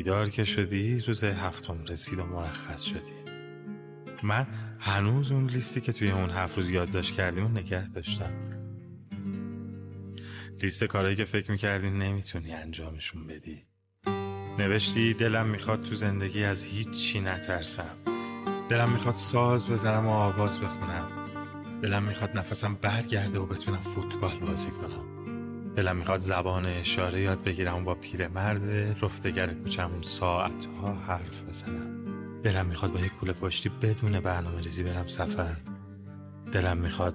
بیدار 0.04 0.30
که 0.30 0.44
شدی 0.44 1.00
روز 1.00 1.24
هفتم 1.24 1.84
رسید 1.88 2.18
و 2.18 2.26
مرخص 2.26 2.82
شدی. 2.82 3.32
من 4.22 4.46
هنوز 4.80 5.32
اون 5.32 5.46
لیستی 5.46 5.80
که 5.80 5.92
توی 5.92 6.10
اون 6.10 6.30
هفت 6.30 6.56
روز 6.56 6.70
یادداشت 6.70 7.14
کردیم 7.14 7.46
و 7.46 7.48
نگه 7.48 7.88
داشتم. 7.88 8.32
لیست 10.62 10.84
کارهایی 10.84 11.16
که 11.16 11.24
فکر 11.24 11.50
می‌کردی 11.50 11.90
نمی‌تونی 11.90 12.54
انجامشون 12.54 13.26
بدی. 13.26 13.62
نوشتی 14.58 15.14
دلم 15.14 15.46
می‌خواد 15.46 15.82
تو 15.82 15.94
زندگی 15.94 16.44
از 16.44 16.64
هیچ 16.64 16.90
چی 16.90 17.20
نترسم. 17.20 17.96
دلم 18.68 18.90
می‌خواد 18.90 19.14
ساز 19.14 19.68
بزنم 19.68 20.06
و 20.06 20.10
آواز 20.10 20.60
بخونم. 20.60 21.08
دلم 21.82 22.02
می‌خواد 22.02 22.38
نفسم 22.38 22.78
برگرده 22.82 23.38
و 23.38 23.46
بتونم 23.46 23.80
فوتبال 23.80 24.38
بازی 24.38 24.70
کنم. 24.70 25.13
دلم 25.74 25.96
می‌خواد 25.96 26.20
زبان 26.20 26.66
اشاره 26.66 27.20
یاد 27.20 27.42
بگیرم 27.42 27.76
و 27.76 27.84
با 27.84 27.94
پیرمرد 27.94 28.62
رفتگر 29.02 29.54
کوچمون 29.54 30.02
ساعتها 30.02 30.94
حرف 30.94 31.44
بزنم. 31.48 32.04
دلم 32.42 32.66
می‌خواد 32.66 32.92
با 32.92 33.00
یه 33.00 33.08
کوله 33.08 33.32
پشتی 33.32 33.68
بدون 33.68 34.20
برنامه 34.20 34.60
ریزی 34.60 34.82
برم 34.82 35.06
سفر. 35.06 35.56
دلم 36.52 36.76
می‌خواد 36.76 37.14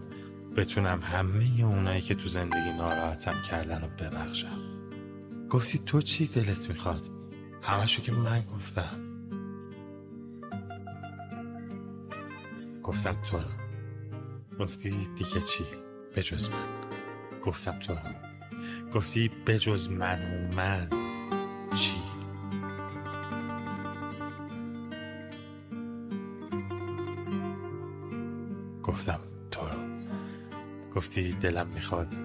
بتونم 0.56 1.00
همه 1.04 1.64
اونایی 1.64 2.02
که 2.02 2.16
تو 2.16 2.28
زندگی 2.30 2.78
ناراحتم 2.78 3.42
کردن 3.50 3.84
و 3.84 3.88
ببخشم. 3.88 4.60
گفتی 5.50 5.80
تو 5.80 6.02
چی 6.02 6.28
دلت 6.28 6.70
می‌خواد؟ 6.70 7.10
همشو 7.62 8.02
که 8.02 8.12
من 8.12 8.42
گفتم. 8.42 9.00
گفتم 12.84 13.16
تو 13.24 13.38
رو. 13.38 13.44
گفتی 14.60 14.90
دیگه 14.90 15.42
چی؟ 15.42 15.64
بجز 16.16 16.50
من. 16.50 16.58
گفتم 17.42 17.80
تو 17.80 17.94
رو. 17.94 18.00
گفتی 18.94 19.32
بجز 19.48 19.90
من 19.90 20.20
و 20.22 20.56
من 20.56 20.90
چی؟ 21.76 21.96
گفتم 28.84 29.20
تو 29.52 29.62
گفتی 30.96 31.34
دلم 31.34 31.68
می‌خواد 31.68 32.16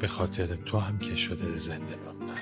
به 0.00 0.08
خاطر 0.08 0.46
تو 0.46 0.78
هم 0.78 0.98
که 0.98 1.16
شده 1.16 1.56
زنده 1.56 1.96
بمونم 1.96 2.34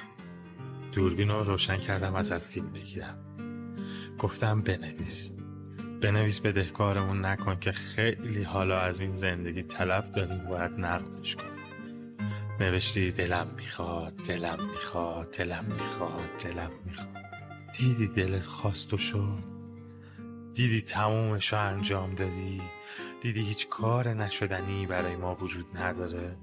دوربین 0.92 1.28
رو 1.28 1.42
روشن 1.42 1.76
کردم 1.76 2.14
ازت 2.14 2.38
فیلم 2.38 2.72
بگیرم 2.72 3.18
گفتم 4.18 4.60
بنویس. 4.62 5.32
بنویس 6.02 6.40
بدهکارمون 6.40 7.24
نکن 7.24 7.58
که 7.58 7.72
خیلی 7.72 8.42
حالا 8.42 8.80
از 8.80 9.00
این 9.00 9.10
زندگی 9.10 9.62
طلب 9.62 10.10
داریم 10.10 10.44
باید 10.44 10.72
نقدش 10.72 11.36
کن 11.36 11.55
نوشتی 12.60 13.12
دلم 13.12 13.54
می‌خواد 13.56 14.12
دلم 14.16 14.68
می‌خواد 14.72 15.30
دلم 15.30 15.64
می‌خواد 15.64 16.36
دلم 16.44 16.70
می‌خواد. 16.84 17.16
دیدی 17.78 18.08
دلت 18.08 18.46
خواست 18.46 18.94
و 18.94 18.98
شد. 18.98 19.56
دیدی 20.54 20.82
تمومش 20.82 21.52
رو 21.52 21.58
انجام 21.58 22.14
دادی. 22.14 22.62
دیدی 23.20 23.40
هیچ 23.40 23.68
کار 23.68 24.08
نشدنی 24.08 24.86
برای 24.86 25.16
ما 25.16 25.34
وجود 25.34 25.76
نداره. 25.76 26.36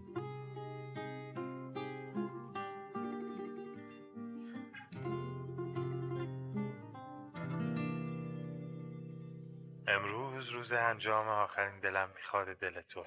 امروز 9.88 10.50
روز 10.50 10.72
انجام 10.72 11.28
آخرین 11.28 11.80
دلم 11.80 12.10
می‌خواد 12.16 12.48
دل 12.58 12.82
توه. 12.82 13.06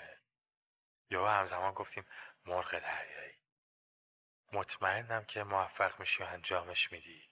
یا 1.10 1.28
همزمان 1.28 1.72
گفتیم 1.74 2.04
مرغ 2.46 2.78
دریایی. 2.78 3.34
مطمئنم 4.52 5.24
که 5.24 5.42
موفق 5.44 6.00
میشی 6.00 6.22
و 6.22 6.26
انجامش 6.26 6.92
میدی 6.92 7.28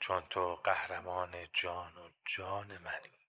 چون 0.00 0.26
تو 0.28 0.54
قهرمان 0.54 1.48
جان 1.52 1.96
و 1.96 2.10
جان 2.24 2.78
منی. 2.78 3.26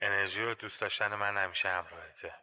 انرژی 0.00 0.42
و 0.42 0.54
دوست 0.54 0.80
داشتن 0.80 1.14
من 1.14 1.36
همیشه 1.36 1.68
همراهته. 1.68 2.34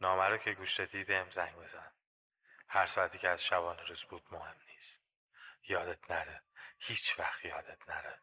نامه 0.00 0.28
رو 0.28 0.36
که 0.36 0.52
گوش 0.52 0.74
دادی 0.80 1.04
بهم 1.04 1.30
زنگ 1.30 1.56
بزن. 1.56 1.92
هر 2.68 2.86
ساعتی 2.86 3.18
که 3.18 3.28
از 3.28 3.44
شبانه 3.44 3.82
روز 3.82 4.04
بود 4.04 4.22
مهم 4.30 4.56
نیست. 4.66 5.00
یادت 5.68 6.10
نره. 6.10 6.42
هیچ 6.78 7.18
وقت 7.18 7.44
یادت 7.44 7.88
نره. 7.88 8.18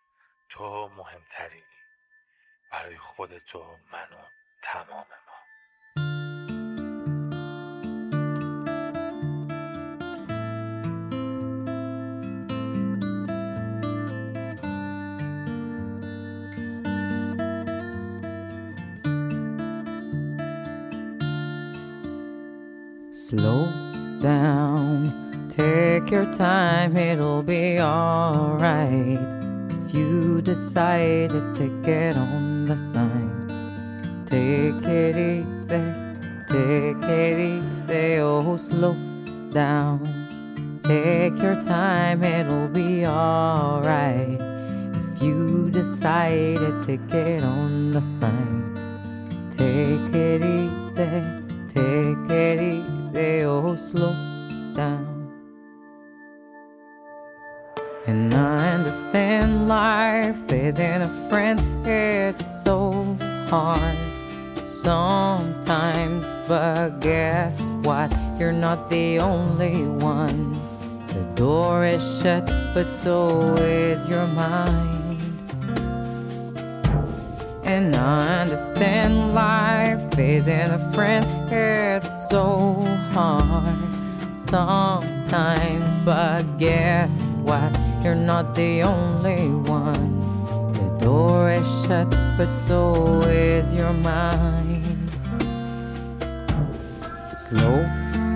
تو 0.49 0.87
مهمترینی. 0.87 1.63
برای 2.71 2.97
خودت 2.97 3.55
و 3.55 3.77
من 3.91 4.13
و 4.13 4.25
تمام 4.61 5.07
Slow 23.29 23.67
down, 24.21 25.49
take 25.49 26.09
your 26.09 26.33
time, 26.35 26.95
it'll 26.95 27.43
be 27.43 27.77
alright. 27.77 29.19
If 29.69 29.93
you 29.93 30.41
decided 30.41 31.53
to 31.55 31.81
get 31.83 32.15
on 32.15 32.63
the 32.63 32.77
sign, 32.77 34.23
take 34.25 34.81
it 34.87 35.17
easy, 35.17 35.83
take 36.47 37.03
it 37.03 37.37
easy, 37.37 38.19
oh, 38.19 38.55
slow 38.55 38.95
down. 39.51 40.79
Take 40.83 41.37
your 41.41 41.61
time, 41.61 42.23
it'll 42.23 42.69
be 42.69 43.05
alright. 43.05 44.39
If 44.39 45.21
you 45.21 45.69
decided 45.69 46.81
to 46.83 46.95
get 46.95 47.43
on 47.43 47.91
the 47.91 48.01
signs, 48.01 48.79
take 49.53 50.15
it 50.15 50.45
easy, 50.45 51.11
take 51.67 52.26
oh, 53.57 53.75
slow 53.75 54.13
down. 54.75 55.31
And 58.05 58.33
I 58.33 58.73
understand 58.73 59.67
life 59.67 60.51
isn't 60.51 61.01
a 61.01 61.29
friend, 61.29 61.59
it's 61.85 62.63
so 62.63 63.15
hard 63.49 63.97
sometimes. 64.65 66.25
But 66.47 67.01
guess 67.01 67.59
what? 67.81 68.15
You're 68.39 68.59
not 68.67 68.89
the 68.89 69.19
only 69.19 69.83
one. 69.85 70.53
The 71.07 71.23
door 71.35 71.85
is 71.85 72.03
shut, 72.21 72.45
but 72.73 72.91
so 72.93 73.55
is 73.55 74.07
your 74.07 74.27
mind. 74.27 75.19
And 77.63 77.95
I 77.95 78.43
understand 78.43 79.33
life 79.33 80.17
isn't 80.17 80.71
a 80.71 80.93
friend, 80.93 81.25
it's 81.51 82.29
so 82.29 82.75
hard 83.13 84.33
sometimes. 84.33 85.99
But 86.05 86.43
guess 86.57 87.11
what? 87.43 87.77
You're 88.03 88.15
not 88.15 88.55
the 88.55 88.83
only 88.83 89.49
one. 89.69 90.71
The 90.73 91.05
door 91.05 91.51
is 91.51 91.67
shut, 91.85 92.09
but 92.37 92.53
so 92.55 93.21
is 93.21 93.73
your 93.73 93.93
mind. 93.93 94.83
Slow 97.31 97.83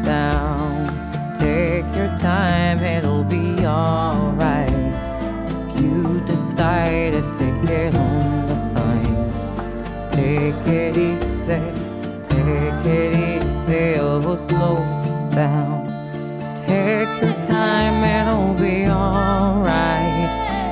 down, 0.03 1.35
take 1.39 1.85
your 1.95 2.07
time, 2.19 2.79
it'll 2.79 3.23
be 3.23 3.65
alright. 3.65 4.71
If 4.71 5.81
you 5.81 6.21
decide 6.25 7.11
to 7.13 7.21
take 7.37 7.69
it 7.69 7.97
on 7.97 8.47
the 8.47 8.55
signs, 8.73 10.15
take 10.15 10.67
it 10.67 10.97
easy, 10.97 11.80
slow 14.37 14.77
down. 15.31 15.85
Take 16.55 17.09
your 17.21 17.33
time, 17.43 18.03
and 18.03 18.29
it'll 18.29 18.53
be 18.53 18.87
alright. 18.87 20.29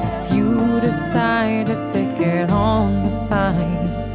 If 0.09 0.33
you 0.33 0.79
decide 0.79 1.67
to 1.67 1.75
take 1.91 2.19
it 2.19 2.49
on 2.49 3.03
the 3.03 3.09
take 3.09 4.11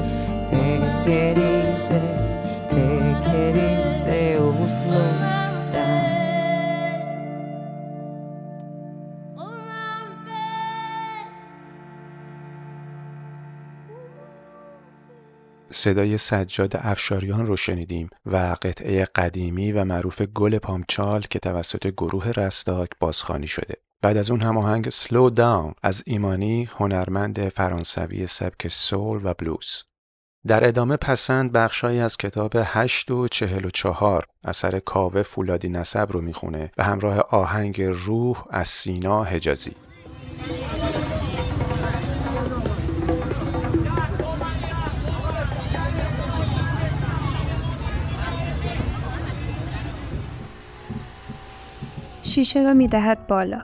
Take 0.49 1.07
it 1.07 1.39
easy, 1.39 2.07
take 2.69 3.27
it 3.35 3.57
easy, 3.57 4.37
oh, 4.39 4.69
slow 4.69 5.34
صدای 15.85 16.19
سجاد 16.19 16.77
افشاریان 16.77 17.47
رو 17.47 17.57
شنیدیم 17.57 18.11
و 18.27 18.37
قطعه 18.63 19.05
قدیمی 19.05 19.73
و 19.73 19.85
معروف 19.85 20.23
گل 20.23 20.59
پامچال 20.59 21.21
که 21.21 21.39
توسط 21.39 21.87
گروه 21.87 22.31
رستاک 22.31 22.91
بازخوانی 23.01 23.47
شده. 23.47 23.75
بعد 24.03 24.17
از 24.17 24.31
اون 24.31 24.41
هم 24.41 24.59
آهنگ 24.59 24.91
سلو 24.91 25.31
داون 25.31 25.75
از 25.83 26.03
ایمانی 26.07 26.69
هنرمند 26.77 27.49
فرانسوی 27.49 28.27
سبک 28.27 28.69
سول 28.69 29.21
و 29.25 29.35
بلوز. 29.35 29.85
در 30.47 30.69
ادامه 30.69 30.97
پسند 30.97 31.53
بخشهایی 31.53 32.01
از 32.01 32.17
کتاب 32.17 32.53
هشت 32.57 33.11
و 33.11 33.29
چهل 33.29 33.65
و 33.65 33.71
چهار 33.71 34.27
اثر 34.45 34.79
کاوه 34.79 35.23
فولادی 35.23 35.69
نسب 35.69 36.13
رو 36.13 36.21
می‌خونه 36.21 36.71
و 36.79 36.85
همراه 36.85 37.19
آهنگ 37.19 37.83
روح 37.83 38.45
از 38.51 38.69
سینا 38.69 39.25
حجازی. 39.25 39.75
شیشه 52.35 52.63
را 52.63 52.75
می 52.75 52.89
دهد 52.89 53.27
بالا. 53.27 53.63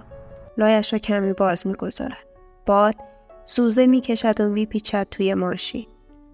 لایش 0.59 0.93
را 0.93 0.99
کمی 0.99 1.33
باز 1.33 1.67
می 1.67 1.75
گذارد. 1.75 2.27
باد 2.67 2.95
سوزه 3.45 3.87
می 3.87 4.01
کشد 4.01 4.41
و 4.41 4.49
می 4.49 4.67
پیچد 4.67 5.07
توی 5.11 5.35
ماشین. 5.35 5.87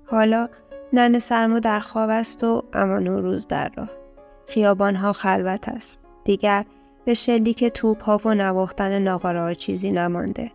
حالا 0.07 0.49
نن 0.93 1.19
سرما 1.19 1.59
در 1.59 1.81
خواب 1.81 2.11
است 2.11 2.45
و 2.45 2.63
اما 2.73 2.99
نوروز 2.99 3.47
در 3.47 3.71
راه. 3.77 3.91
خیابان 4.47 4.97
ها 4.97 5.13
خلوت 5.13 5.69
است. 5.69 6.01
دیگر 6.25 6.65
به 7.05 7.15
شلیک 7.15 7.65
توپ 7.65 8.03
ها 8.03 8.21
و 8.25 8.35
نواختن 8.35 8.99
ناقاره 8.99 9.41
ها 9.41 9.55
چیزی 9.55 9.93
نمانده. 9.93 10.51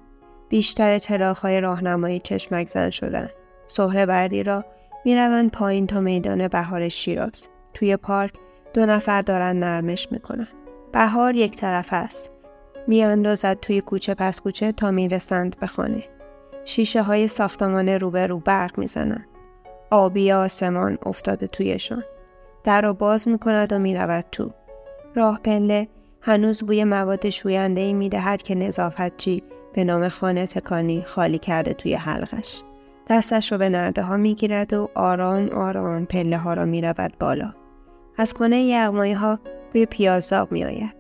بیشتر 0.50 1.00
چراغ 1.00 1.38
های 1.38 1.62
راهنمایی 1.62 2.20
چشمک 2.20 2.68
زن 2.68 2.90
شدن. 2.90 3.30
سهره 3.68 4.06
وردی 4.06 4.44
را 4.44 4.66
می 5.06 5.16
روند 5.16 5.52
پایین 5.52 5.88
تا 5.88 6.00
میدان 6.00 6.48
بهار 6.48 6.90
شیراز. 6.90 7.48
توی 7.74 7.98
پارک 7.98 8.34
دو 8.74 8.86
نفر 8.86 9.22
دارن 9.22 9.60
نرمش 9.60 10.08
می‌کنن. 10.12 10.48
بهار 10.92 11.36
یک 11.36 11.56
طرف 11.56 11.90
است. 11.92 12.30
می 12.88 13.04
اندازد 13.04 13.60
توی 13.60 13.82
کوچه 13.82 14.14
پس 14.14 14.42
کوچه 14.42 14.72
تا 14.72 14.92
می 14.92 15.08
رسند 15.08 15.60
به 15.60 15.68
خانه. 15.68 16.04
شیشه 16.66 17.02
های 17.02 17.28
ساختمان 17.28 17.90
روبرو 17.90 18.40
برق 18.40 18.78
می 18.78 18.88
زنند. 18.88 19.28
آبی 19.92 20.32
آسمان 20.32 20.98
افتاده 21.06 21.48
تویشان. 21.48 22.04
در 22.64 22.82
را 22.82 22.94
باز 22.94 23.28
می 23.28 23.40
کند 23.40 23.74
و 23.74 23.80
می 23.80 23.96
رود 23.96 24.26
تو. 24.32 24.52
راه 25.16 25.40
پله 25.44 25.88
هنوز 26.22 26.64
بوی 26.64 26.84
مواد 26.84 27.30
شوینده 27.30 27.82
ای 27.82 27.94
می 27.94 28.10
دهد 28.10 28.42
که 28.42 28.56
نظافتچی 28.56 29.44
به 29.74 29.84
نام 29.84 30.10
خانه 30.10 30.48
تکانی 30.48 31.02
خالی 31.02 31.38
کرده 31.38 31.74
توی 31.74 31.94
حلقش. 31.94 32.64
دستش 33.10 33.52
رو 33.52 33.58
به 33.58 33.70
نرده 33.70 34.02
ها 34.02 34.18
می 34.18 34.36
گیرد 34.36 34.74
و 34.74 34.90
آرام 34.96 35.50
آرام 35.50 36.06
پله 36.06 36.38
ها 36.38 36.54
را 36.54 36.66
می 36.66 36.82
رود 36.82 37.14
بالا. 37.20 37.54
از 38.18 38.34
خانه 38.34 38.62
یغمایی 38.62 39.14
ها 39.14 39.40
بوی 39.74 39.86
پیازداغ 39.86 40.52
می 40.52 40.66
آید. 40.66 40.96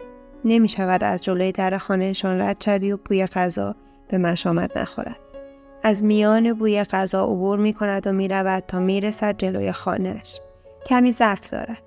نمی 0.45 0.69
شود 0.69 1.03
از 1.03 1.21
جلوی 1.21 1.51
در 1.51 1.77
خانهشان 1.77 2.41
رد 2.41 2.63
شوی 2.65 2.91
و 2.91 2.97
بوی 2.97 3.25
غذا 3.25 3.75
به 4.07 4.17
مشامت 4.17 4.77
نخورد. 4.77 5.19
از 5.83 6.03
میان 6.03 6.53
بوی 6.53 6.83
غذا 6.83 7.23
عبور 7.23 7.59
می 7.59 7.73
کند 7.73 8.07
و 8.07 8.11
می 8.11 8.27
رود 8.27 8.63
تا 8.67 8.79
می 8.79 9.01
رسد 9.01 9.37
جلوی 9.37 9.71
خانهش. 9.71 10.39
کمی 10.85 11.11
ضعف 11.11 11.49
دارد. 11.49 11.81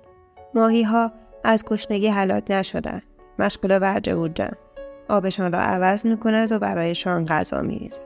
ماهی 0.53 0.83
ها 0.83 1.11
از 1.43 1.65
گشنگی 1.65 2.07
هلاک 2.07 2.43
نشدند. 2.49 3.03
مشغول 3.39 3.79
ورجه 3.81 4.15
بودند. 4.15 4.57
آبشان 5.09 5.51
را 5.51 5.59
عوض 5.59 6.05
می 6.05 6.17
کند 6.17 6.51
و 6.51 6.59
برایشان 6.59 7.25
غذا 7.25 7.61
می 7.61 7.79
ریزد. 7.79 8.01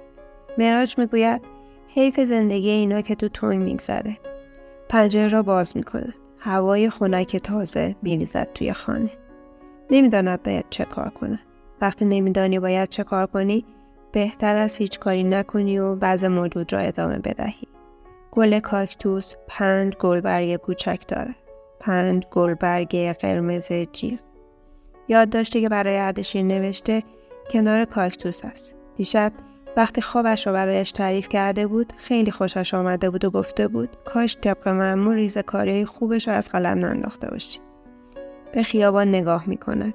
مراج 0.58 0.97
می 0.97 1.05
گوید 1.05 1.41
حیف 1.88 2.19
زندگی 2.19 2.69
اینا 2.69 3.01
که 3.01 3.15
تو 3.15 3.27
تنگ 3.29 3.63
میگذره. 3.63 4.17
پنجره 4.89 5.27
را 5.27 5.43
باز 5.43 5.77
می 5.77 5.84
کند. 5.84 6.13
هوای 6.39 6.89
خنک 6.89 7.38
تازه 7.38 7.95
میریزد 8.02 8.54
توی 8.54 8.73
خانه. 8.73 9.12
نمی‌داند 9.91 10.43
باید 10.43 10.65
چه 10.69 10.86
کار 10.86 11.10
کنه. 11.10 11.39
وقتی 11.82 12.06
نمیدانی 12.06 12.60
باید 12.60 12.89
چه 12.89 13.04
کار 13.04 13.25
کنی 13.25 13.65
بهتر 14.12 14.56
از 14.56 14.78
هیچ 14.78 14.99
کاری 14.99 15.23
نکنی 15.23 15.80
و 15.80 15.95
بعض 15.95 16.23
موجود 16.23 16.73
را 16.73 16.80
ادامه 16.80 17.19
بدهی. 17.19 17.67
گل 18.32 18.60
کاکتوس 18.60 19.34
پنج 19.47 19.93
گلبرگ 19.95 20.56
کوچک 20.56 21.02
دارد. 21.08 21.36
پنج 21.80 22.23
گلبرگ 22.32 23.12
قرمز 23.12 23.71
جیغ. 23.91 24.19
یادداشتی 25.08 25.62
که 25.62 25.69
برای 25.69 25.97
اردشیر 25.97 26.43
نوشته 26.43 27.04
کنار 27.52 27.86
کاکتوس 27.86 28.45
است. 28.45 28.75
دیشب 28.95 29.32
وقتی 29.77 30.01
خوابش 30.01 30.47
را 30.47 30.53
برایش 30.53 30.91
تعریف 30.91 31.29
کرده 31.29 31.67
بود 31.67 31.93
خیلی 31.97 32.32
خوشش 32.32 32.73
آمده 32.73 33.10
بود 33.10 33.25
و 33.25 33.32
گفته 33.32 33.67
بود 33.67 33.89
کاش 34.05 34.38
طبق 34.41 34.67
معمول 34.67 35.15
ریز 35.15 35.38
کاری 35.38 35.86
خوبش 35.86 36.27
را 36.27 36.34
از 36.34 36.49
قلم 36.49 36.86
ننداخته 36.86 37.27
باشی. 37.32 37.60
به 38.53 38.63
خیابان 38.63 39.08
نگاه 39.08 39.49
می 39.49 39.58
کند. 39.58 39.93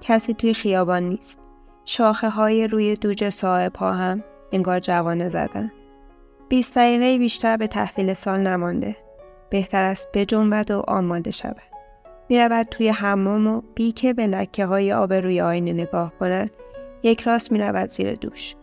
کسی 0.00 0.34
توی 0.34 0.54
خیابان 0.54 1.02
نیست. 1.02 1.40
شاخه 1.84 2.28
های 2.28 2.66
روی 2.66 2.94
دوج 2.94 3.28
صاحب 3.28 3.76
ها 3.76 3.92
هم 3.92 4.24
انگار 4.52 4.80
جوانه 4.80 5.28
زدن. 5.28 5.72
بیست 6.48 6.74
دقیقه 6.74 7.18
بیشتر 7.18 7.56
به 7.56 7.66
تحویل 7.66 8.14
سال 8.14 8.40
نمانده. 8.40 8.96
بهتر 9.50 9.84
است 9.84 10.08
بجنبد 10.14 10.70
و 10.70 10.82
آماده 10.88 11.30
شود. 11.30 11.62
می 12.28 12.38
رود 12.38 12.66
توی 12.66 12.88
حمام 12.88 13.46
و 13.46 13.62
بی 13.74 13.92
که 13.92 14.12
به 14.12 14.26
لکه 14.26 14.66
های 14.66 14.92
آب 14.92 15.12
روی 15.12 15.40
آینه 15.40 15.72
نگاه 15.72 16.12
کند 16.20 16.50
یک 17.02 17.20
راست 17.20 17.52
می 17.52 17.58
رود 17.58 17.90
زیر 17.90 18.14
دوش. 18.14 18.54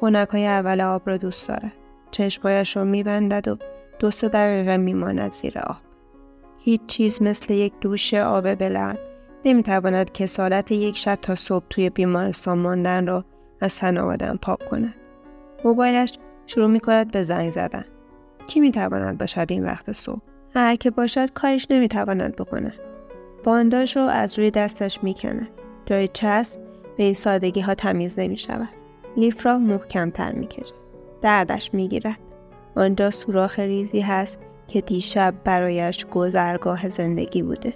خونک 0.00 0.28
های 0.28 0.46
اول 0.46 0.80
آب 0.80 1.02
را 1.06 1.16
دوست 1.16 1.48
دارد. 1.48 1.72
چشمایش 2.10 2.76
را 2.76 2.84
می 2.84 3.02
بندد 3.02 3.48
و 3.48 3.56
دو 3.98 4.10
سه 4.10 4.28
دقیقه 4.28 4.76
می 4.76 4.94
ماند 4.94 5.32
زیر 5.32 5.58
آب. 5.58 5.76
هیچ 6.58 6.80
چیز 6.86 7.22
مثل 7.22 7.54
یک 7.54 7.72
دوش 7.80 8.14
آب 8.14 8.54
بلند 8.54 8.98
نمی 9.44 9.62
تواند 9.62 10.12
کسالت 10.12 10.72
یک 10.72 10.96
شب 10.96 11.18
تا 11.22 11.34
صبح 11.34 11.64
توی 11.70 11.90
بیمارستان 11.90 12.58
ماندن 12.58 13.06
را 13.06 13.24
از 13.60 13.78
تن 13.78 13.98
آدم 13.98 14.38
پاک 14.42 14.68
کند. 14.68 14.94
موبایلش 15.64 16.18
شروع 16.46 16.66
می 16.66 16.80
کند 16.80 17.10
به 17.10 17.22
زنگ 17.22 17.50
زدن. 17.50 17.84
کی 18.46 18.60
می 18.60 18.70
تواند 18.70 19.18
باشد 19.18 19.46
این 19.48 19.64
وقت 19.64 19.92
صبح؟ 19.92 20.20
هر 20.54 20.76
که 20.76 20.90
باشد 20.90 21.32
کارش 21.32 21.66
نمی 21.70 21.88
تواند 21.88 22.36
بکند. 22.36 22.74
بانداش 23.44 23.96
رو 23.96 24.02
از 24.02 24.38
روی 24.38 24.50
دستش 24.50 25.02
می 25.02 25.14
کند. 25.14 25.48
جای 25.86 26.08
چسب 26.08 26.60
به 26.96 27.02
این 27.02 27.14
سادگی 27.14 27.60
ها 27.60 27.74
تمیز 27.74 28.18
نمی 28.18 28.38
شود. 28.38 28.68
لیف 29.16 29.46
را 29.46 29.58
محکم 29.58 30.10
تر 30.10 30.32
می 30.32 30.46
کشد. 30.46 30.74
دردش 31.22 31.74
می 31.74 31.88
گیرد. 31.88 32.18
آنجا 32.76 33.10
سوراخ 33.10 33.58
ریزی 33.58 34.00
هست 34.00 34.38
که 34.68 34.80
دیشب 34.80 35.34
برایش 35.44 36.06
گذرگاه 36.06 36.88
زندگی 36.88 37.42
بوده. 37.42 37.74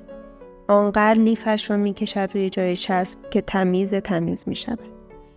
آنقدر 0.69 1.21
لیفش 1.21 1.71
را 1.71 1.77
می 1.77 1.93
کشد 1.93 2.31
روی 2.35 2.51
جای 2.51 2.77
چسب 2.77 3.19
که 3.31 3.41
تمیز 3.41 3.95
تمیز 3.95 4.49
می 4.49 4.57
شود. 4.57 4.79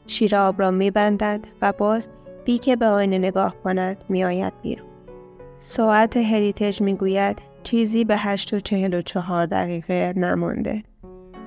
شیر 0.08 0.36
آب 0.36 0.62
را 0.62 0.72
می 0.72 0.92
بندد 0.92 1.46
و 1.62 1.74
باز 1.74 2.10
بی 2.46 2.58
که 2.58 2.76
به 2.76 2.86
آینه 2.86 3.18
نگاه 3.18 3.56
کند 3.64 4.04
می 4.10 4.24
آید 4.24 4.54
بیرون. 4.62 4.88
ساعت 5.60 6.18
هریتج 6.18 6.82
می 6.82 6.94
گوید 6.94 7.42
چیزی 7.64 8.04
به 8.04 8.18
هشت 8.18 8.54
و 8.54 8.60
چهل 8.60 8.94
و 8.94 9.02
چهار 9.02 9.46
دقیقه 9.46 10.14
نمانده. 10.16 10.84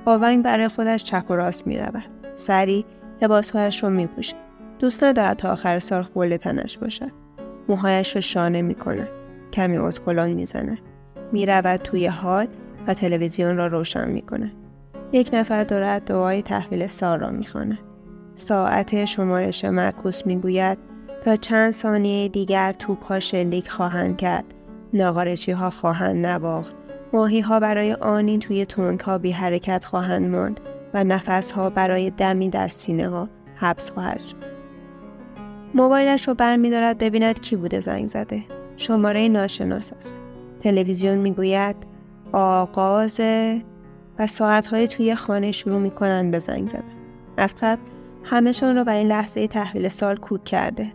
آونگ 0.05 0.45
برای 0.45 0.69
خودش 0.69 1.05
چپ 1.05 1.25
و 1.31 1.35
راست 1.35 1.66
می 1.66 1.79
رود. 1.79 2.05
سری 2.35 2.85
لباسهایش 3.23 3.83
را 3.83 3.88
می 3.88 4.07
پوشد. 4.07 4.46
دوست 4.79 5.05
ندارد 5.05 5.37
تا 5.37 5.53
آخر 5.53 5.79
سال 5.79 6.03
خول 6.03 6.37
تنش 6.37 6.79
باشد. 6.79 7.11
موهایش 7.69 8.15
را 8.15 8.21
شانه 8.21 8.62
می 8.62 8.75
کند. 8.75 9.09
کمی 9.53 9.79
اتکلان 9.79 10.33
می 10.33 10.47
زند. 10.47 10.79
می 11.33 11.47
رود 11.47 11.81
توی 11.81 12.07
حال 12.07 12.47
و 12.87 12.95
تلویزیون 12.95 13.57
را 13.57 13.67
روشن 13.67 14.09
می 14.09 14.23
کند. 14.23 14.53
یک 15.12 15.31
نفر 15.33 15.65
دارد 15.65 16.05
دعای 16.05 16.43
تحویل 16.43 16.87
سال 16.87 17.21
را 17.21 17.31
می 17.31 17.47
خواند. 17.47 17.79
ساعت 18.35 19.05
شمارش 19.05 19.65
معکوس 19.65 20.27
می 20.27 20.37
گوید 20.37 20.79
تا 21.25 21.37
چند 21.37 21.73
ثانیه 21.73 22.29
دیگر 22.29 22.73
توپ 22.73 23.05
ها 23.05 23.21
شلیک 23.21 23.71
خواهند 23.71 24.17
کرد. 24.17 24.45
ناغارچی 24.93 25.53
ها 25.53 25.71
خواهند 25.71 26.27
نواخت. 26.27 26.75
ماهی 27.12 27.41
ها 27.41 27.61
برای 27.61 27.93
آنی 27.93 28.39
توی 28.39 28.67
تونک 28.67 29.01
ها 29.01 29.19
بی 29.19 29.31
حرکت 29.31 29.85
خواهند 29.85 30.31
ماند 30.31 30.61
و 30.95 31.05
نفس 31.05 31.51
ها 31.51 31.71
برای 31.71 32.11
دمی 32.11 32.51
در 32.51 32.69
سینه 32.69 33.09
ها 33.09 33.29
حبس 33.57 33.91
خواهد 33.91 34.21
شد. 34.21 34.56
موبایلش 35.77 36.29
رو 36.29 36.35
برمیدارد 36.35 36.99
ببیند 36.99 37.41
کی 37.41 37.57
بوده 37.57 37.81
زنگ 37.81 38.07
زده. 38.07 38.43
شماره 38.77 39.29
ناشناس 39.29 39.93
است. 39.93 40.21
تلویزیون 40.61 41.19
می‌گوید 41.19 41.77
آغاز 42.33 43.21
و 44.19 44.27
ساعتهای 44.27 44.89
توی 44.89 45.15
خانه 45.15 45.53
شروع 45.53 45.81
می‌کنند 45.81 46.31
به 46.31 46.39
زنگ 46.39 46.69
زدن. 46.69 46.83
از 47.37 47.55
قبل 47.55 47.81
همهشان 48.25 48.77
را 48.77 48.85
برای 48.85 49.05
لحظه 49.05 49.47
تحویل 49.47 49.89
سال 49.89 50.17
کوک 50.17 50.45
کرده. 50.45 50.93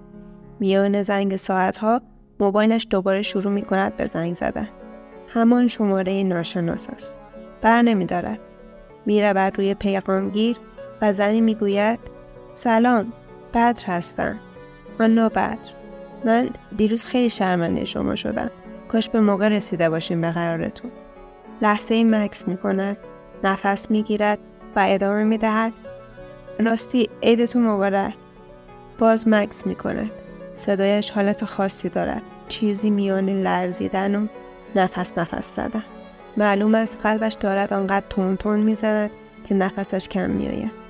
میان 0.59 1.01
زنگ 1.01 1.35
ساعتها 1.35 2.01
موبایلش 2.39 2.87
دوباره 2.89 3.21
شروع 3.21 3.53
می 3.53 3.61
کند 3.61 3.97
به 3.97 4.05
زنگ 4.05 4.33
زدن. 4.33 4.67
همان 5.29 5.67
شماره 5.67 6.23
ناشناس 6.23 6.89
است. 6.89 7.17
بر 7.61 7.81
نمی 7.81 8.05
دارد. 8.05 8.39
می 9.05 9.21
رود 9.21 9.57
روی 9.57 9.73
پیغامگیر 9.73 10.57
و 11.01 11.13
زنی 11.13 11.41
می 11.41 11.55
گوید 11.55 11.99
سلام 12.53 13.13
بدر 13.53 13.85
هستم. 13.85 14.39
آنا 14.99 15.29
بدر. 15.29 15.57
من 16.25 16.49
دیروز 16.77 17.03
خیلی 17.03 17.29
شرمنده 17.29 17.85
شما 17.85 18.15
شدم. 18.15 18.51
کاش 18.87 19.09
به 19.09 19.19
موقع 19.19 19.47
رسیده 19.47 19.89
باشیم 19.89 20.21
به 20.21 20.31
قرارتون. 20.31 20.91
لحظه 21.61 21.95
ای 21.95 22.03
مکس 22.03 22.47
می 22.47 22.57
کند. 22.57 22.97
نفس 23.43 23.91
می 23.91 24.03
گیرد 24.03 24.39
و 24.75 24.85
ادامه 24.89 25.23
می 25.23 25.37
دهد. 25.37 25.73
راستی 26.59 27.09
عیدتون 27.23 27.67
مبارک. 27.67 28.13
باز 28.99 29.27
مکس 29.27 29.67
می 29.67 29.75
کند. 29.75 30.11
صدایش 30.55 31.11
حالت 31.11 31.45
خاصی 31.45 31.89
دارد. 31.89 32.21
چیزی 32.47 32.89
میان 32.89 33.29
لرزیدن 33.29 34.15
و 34.15 34.27
نفس 34.75 35.17
نفس 35.17 35.55
زدن. 35.55 35.83
معلوم 36.37 36.75
است 36.75 36.99
قلبش 37.03 37.33
دارد 37.33 37.73
آنقدر 37.73 38.05
تون 38.09 38.37
تون 38.37 38.59
می‌زند 38.59 39.11
که 39.49 39.55
نفسش 39.55 40.07
کم 40.07 40.29
میآید. 40.29 40.65
اه، 40.65 40.80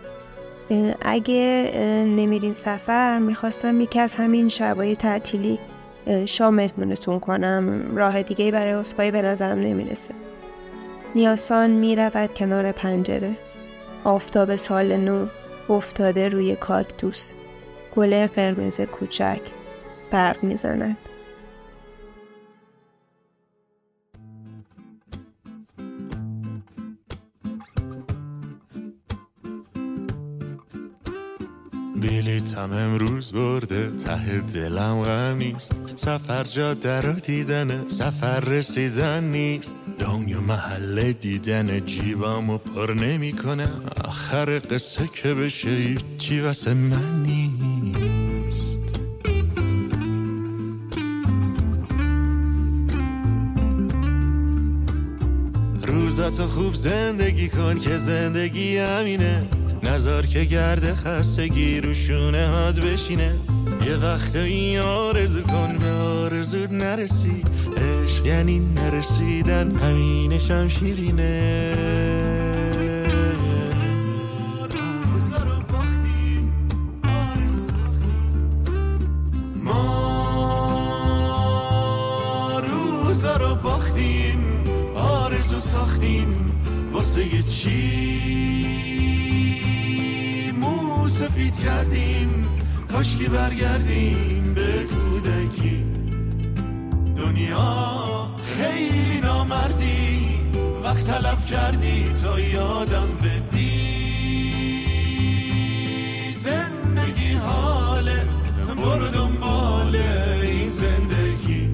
اگه 1.01 1.71
نمیرین 2.07 2.53
سفر 2.53 3.19
می‌خواستم 3.19 3.81
یکی 3.81 3.99
از 3.99 4.15
همین 4.15 4.49
شبای 4.49 4.95
تعطیلی 4.95 5.60
شام 6.25 6.55
مهمونتون 6.55 7.19
کنم. 7.19 7.95
راه 7.95 8.23
دیگه 8.23 8.51
برای 8.51 8.73
اسکایی 8.73 9.12
به 9.12 9.21
نظرم 9.21 9.60
نمی‌رسه. 9.60 10.13
نیاسان 11.15 11.69
می‌رود 11.69 12.34
کنار 12.34 12.71
پنجره. 12.71 13.31
آفتاب 14.03 14.55
سال 14.55 14.97
نو 14.97 15.25
افتاده 15.69 16.27
روی 16.27 16.55
کاکتوس. 16.55 17.31
گل 17.95 18.27
قرمز 18.27 18.81
کوچک 18.81 19.41
برق 20.12 20.43
می‌زند. 20.43 20.97
بلیتم 32.21 32.73
امروز 32.73 33.31
برده 33.31 33.91
ته 33.91 34.41
دلم 34.41 35.01
غم 35.01 35.38
نیست. 35.38 35.75
سفر 35.95 36.43
جاده 36.43 37.01
رو 37.01 37.13
دیدن 37.13 37.88
سفر 37.88 38.39
رسیدن 38.39 39.23
نیست. 39.23 39.73
دنیا 39.99 40.41
محله 40.41 41.13
دیدن 41.13 41.86
جیبم 41.86 42.49
و 42.49 42.57
پر 42.57 42.93
نمی‌کنه 42.93 43.67
آخر 44.05 44.60
قصه 44.60 45.10
که 45.13 45.34
بشه 45.34 45.95
چی 46.17 46.39
واسه 46.39 46.73
من 46.73 47.23
نیست. 47.23 48.79
روزاتو 55.84 56.47
خوب 56.47 56.73
زندگی 56.73 57.49
کن 57.49 57.79
که 57.79 57.97
زندگی 57.97 58.77
همینه. 58.77 59.61
نظر 59.84 60.22
که 60.22 60.44
گرد 60.44 60.94
خستگی 60.94 61.82
رو 61.82 61.94
شونه 61.94 62.48
هات 62.48 62.80
بشینه. 62.80 63.36
یه 63.86 63.96
وقت 63.96 64.36
این 64.36 64.80
آرزو 64.80 65.41
کن 65.41 65.78
به 65.78 65.91
آرزود 65.91 66.74
نرسی. 66.74 67.44
عشق 67.78 68.26
یعنی 68.26 68.60
نرسیدن 68.60 69.76
همینش 69.76 70.52
هم 70.52 70.67
شیرینه 70.67 71.74
روزا 74.70 75.44
رو 75.44 75.62
باختیم، 75.70 76.54
آرزو 77.04 77.67
ساختیم. 77.67 78.30
ما 79.63 79.82
رو 83.39 83.56
باختیم 83.56 84.39
آرزو 84.96 85.60
ساختیم. 85.60 86.52
واسه 86.94 87.41
چی؟ 87.41 88.11
سفید 91.32 91.60
کردیم 91.60 92.46
کاشکی 92.91 93.28
برگردیم 93.28 94.54
به 94.54 94.84
کودکی. 94.84 95.86
دنیا 97.17 98.28
خیلی 98.58 99.22
نامردی 99.22 100.39
وقت 100.84 101.06
تلف 101.06 101.46
کردی 101.46 102.13
تا 102.24 102.39
یادم 102.39 103.08
بدی. 103.24 103.82
زندگی 106.34 107.32
حاله 107.34 108.26
برو 108.78 109.08
دنبال 109.08 109.96
این 110.41 110.70
زندگی. 110.70 111.70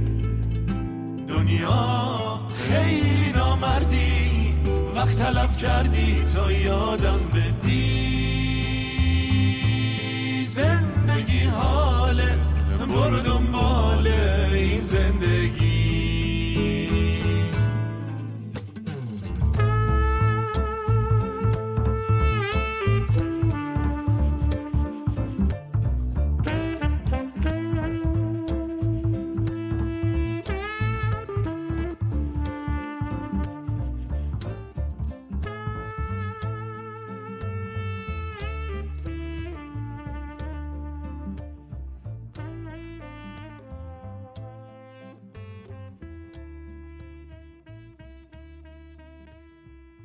دنیا 1.28 2.39
خیلی 2.54 3.32
نامردی 3.36 4.54
وقت 4.96 5.17
تلف 5.17 5.58
کردی 5.58 6.24
تا 6.34 6.52
یادم 6.52 7.20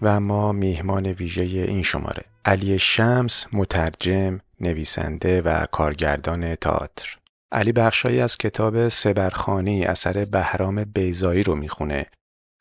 و 0.02 0.06
اما 0.06 0.52
میهمان 0.52 1.06
ویژه 1.06 1.42
این 1.42 1.82
شماره. 1.82 2.22
علی 2.44 2.78
شمس 2.78 3.46
مترجم 3.52 4.40
نویسنده 4.60 5.42
و 5.42 5.66
کارگردان 5.66 6.54
تئاتر. 6.54 7.18
علی 7.52 7.72
بخشایی 7.72 8.20
از 8.20 8.36
کتاب 8.36 8.88
سبرخانی 8.88 9.84
اثر 9.84 10.24
بهرام 10.24 10.84
بیزایی 10.84 11.42
رو 11.42 11.54
می‌خونه. 11.54 12.06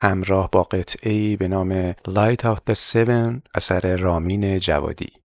همراه 0.04 0.50
با 0.52 0.64
قطعی 0.64 1.36
به 1.36 1.48
نام 1.48 1.92
Light 1.92 2.42
of 2.44 2.58
the 2.70 2.76
Seven 2.76 3.42
اثر 3.56 3.98
رامین 3.98 4.60
جوادی. 4.60 5.21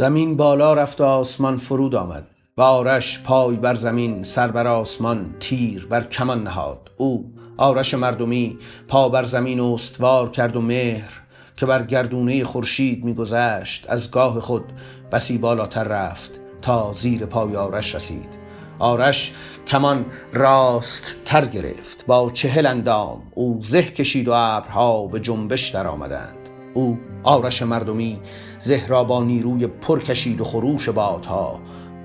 زمین 0.00 0.36
بالا 0.36 0.74
رفت 0.74 1.00
و 1.00 1.04
آسمان 1.04 1.56
فرود 1.56 1.94
آمد 1.94 2.26
و 2.56 2.62
آرش 2.62 3.22
پای 3.22 3.56
بر 3.56 3.74
زمین 3.74 4.22
سر 4.22 4.50
بر 4.50 4.66
آسمان 4.66 5.34
تیر 5.40 5.86
بر 5.86 6.04
کمان 6.04 6.42
نهاد. 6.42 6.90
او 6.96 7.32
آرش 7.56 7.94
مردمی 7.94 8.58
پا 8.88 9.08
بر 9.08 9.24
زمین 9.24 9.60
استوار 9.60 10.30
کرد 10.30 10.56
و 10.56 10.60
مهر 10.60 11.20
که 11.56 11.66
بر 11.66 11.82
گردونه 11.82 12.44
خورشید 12.44 13.04
میگذشت. 13.04 13.86
از 13.88 14.10
گاه 14.10 14.40
خود 14.40 14.64
بسی 15.12 15.38
بالاتر 15.38 15.84
رفت 15.84 16.30
تا 16.62 16.94
زیر 16.96 17.26
پای 17.26 17.56
آرش 17.56 17.94
رسید. 17.94 18.38
آرش 18.78 19.34
کمان 19.66 20.06
راست 20.32 21.04
تر 21.24 21.46
گرفت. 21.46 22.06
با 22.06 22.30
چهل 22.34 22.66
اندام 22.66 23.22
او 23.34 23.60
زه 23.62 23.82
کشید 23.82 24.28
و 24.28 24.32
ابرها 24.32 25.06
به 25.06 25.20
جنبش 25.20 25.68
در 25.68 25.86
آمدند 25.86 26.39
او 26.74 26.98
آرش 27.22 27.62
مردمی 27.62 28.20
زه 28.58 28.86
را 28.86 29.04
با 29.04 29.24
نیروی 29.24 29.66
پر 29.66 30.02
کشید 30.02 30.40
و 30.40 30.44
خروش 30.44 30.88
بادها 30.88 31.60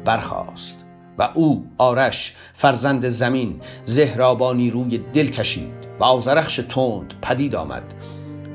برخاست 0.05 0.85
و 1.17 1.29
او 1.33 1.67
آرش 1.77 2.35
فرزند 2.53 3.09
زمین 3.09 3.61
زه 3.85 4.15
را 4.15 4.35
با 4.35 4.53
نیروی 4.53 4.97
دل 4.97 5.29
کشید 5.29 5.73
و 5.99 6.03
آزرخش 6.03 6.55
تند 6.55 7.13
پدید 7.21 7.55
آمد. 7.55 7.83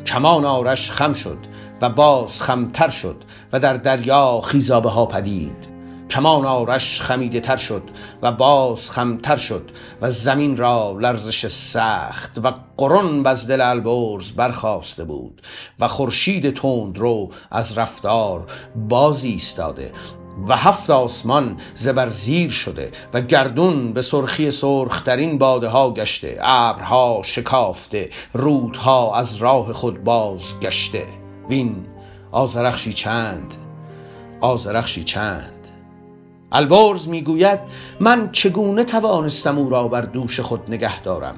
کمان 0.06 0.44
آرش 0.44 0.90
خم 0.90 1.12
شد 1.12 1.38
و 1.80 1.88
باز 1.88 2.42
خمتر 2.42 2.88
شد 2.88 3.16
و 3.52 3.60
در 3.60 3.76
دریا 3.76 4.40
خیزابه 4.40 4.90
ها 4.90 5.06
پدید. 5.06 5.69
کمان 6.10 6.46
آرش 6.46 7.00
خمیده 7.00 7.40
تر 7.40 7.56
شد 7.56 7.82
و 8.22 8.32
باز 8.32 8.90
خمتر 8.90 9.36
شد 9.36 9.70
و 10.00 10.10
زمین 10.10 10.56
را 10.56 10.96
لرزش 11.00 11.46
سخت 11.46 12.38
و 12.44 12.52
قرن 12.76 13.26
از 13.26 13.46
دل 13.46 13.60
البرز 13.60 14.32
برخاسته 14.32 15.04
بود 15.04 15.42
و 15.80 15.88
خورشید 15.88 16.54
تند 16.54 16.98
رو 16.98 17.30
از 17.50 17.78
رفتار 17.78 18.46
باز 18.88 19.24
ایستاده 19.24 19.92
و 20.48 20.56
هفت 20.56 20.90
آسمان 20.90 21.56
زبر 21.74 22.10
زیر 22.10 22.50
شده 22.50 22.92
و 23.14 23.20
گردون 23.20 23.92
به 23.92 24.02
سرخی 24.02 24.50
سرخترین 24.50 25.38
باده 25.38 25.68
ها 25.68 25.94
گشته 25.94 26.38
ابرها 26.40 27.22
شکافته 27.24 28.10
رودها 28.32 29.16
از 29.16 29.36
راه 29.36 29.72
خود 29.72 30.04
باز 30.04 30.60
گشته 30.60 31.06
وین 31.48 31.86
آزرخشی 32.32 32.92
چند؟ 32.92 33.54
آزرخشی 34.40 35.04
چند؟ 35.04 35.59
البرز 36.52 37.08
می‌گوید 37.08 37.58
من 38.00 38.32
چگونه 38.32 38.84
توانستم 38.84 39.58
او 39.58 39.70
را 39.70 39.88
بر 39.88 40.00
دوش 40.00 40.40
خود 40.40 40.60
نگه 40.68 41.02
دارم؟ 41.02 41.36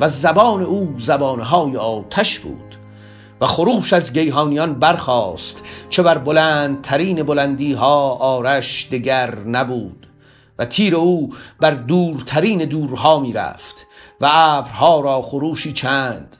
و 0.00 0.08
زبان 0.08 0.62
او 0.62 0.94
زبانهای 0.98 1.76
آتش 1.76 2.38
بود. 2.38 2.76
و 3.40 3.46
خروش 3.46 3.92
از 3.92 4.12
گیهانیان 4.12 4.74
برخاست 4.74 5.62
چه 5.90 6.02
بر 6.02 6.18
بلندترین 6.18 7.22
بلندی 7.22 7.72
ها 7.72 8.10
آرش 8.10 8.88
دگر 8.90 9.38
نبود. 9.38 10.06
و 10.58 10.64
تیر 10.64 10.96
او 10.96 11.34
بر 11.60 11.70
دورترین 11.70 12.58
دورها 12.58 13.20
می‌رفت 13.20 13.86
و 14.20 14.28
ابرها 14.32 15.00
را 15.00 15.22
خروشی 15.22 15.72
چند 15.72 16.36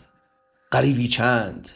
غریبی 0.72 1.08
چند. 1.08 1.70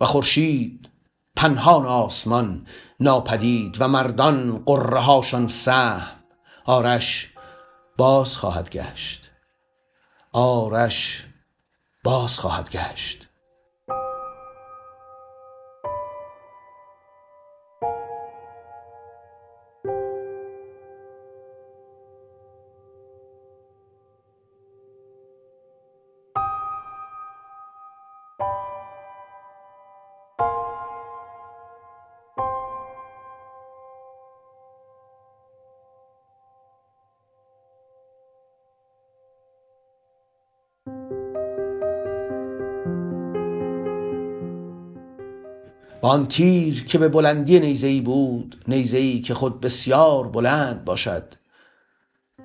و 0.00 0.04
خورشید 0.04 0.88
پنهان 1.36 1.86
آسمان 1.86 2.66
ناپدید 3.02 3.76
و 3.80 3.88
مردان 3.88 4.62
قره 4.66 5.00
هاشان 5.00 5.48
سهم. 5.48 6.20
آرش 6.64 7.32
باز 7.96 8.36
خواهد 8.36 8.70
گشت. 8.70 9.30
آرش 10.32 11.26
باز 12.04 12.38
خواهد 12.38 12.70
گشت. 12.70 13.21
آن 46.12 46.26
تیر 46.26 46.84
که 46.84 46.98
به 46.98 47.08
بلندی 47.08 47.60
نیزهای 47.60 48.00
بود 48.00 48.64
نیزهای 48.68 49.20
که 49.20 49.34
خود 49.34 49.60
بسیار 49.60 50.28
بلند 50.28 50.84
باشد. 50.84 51.22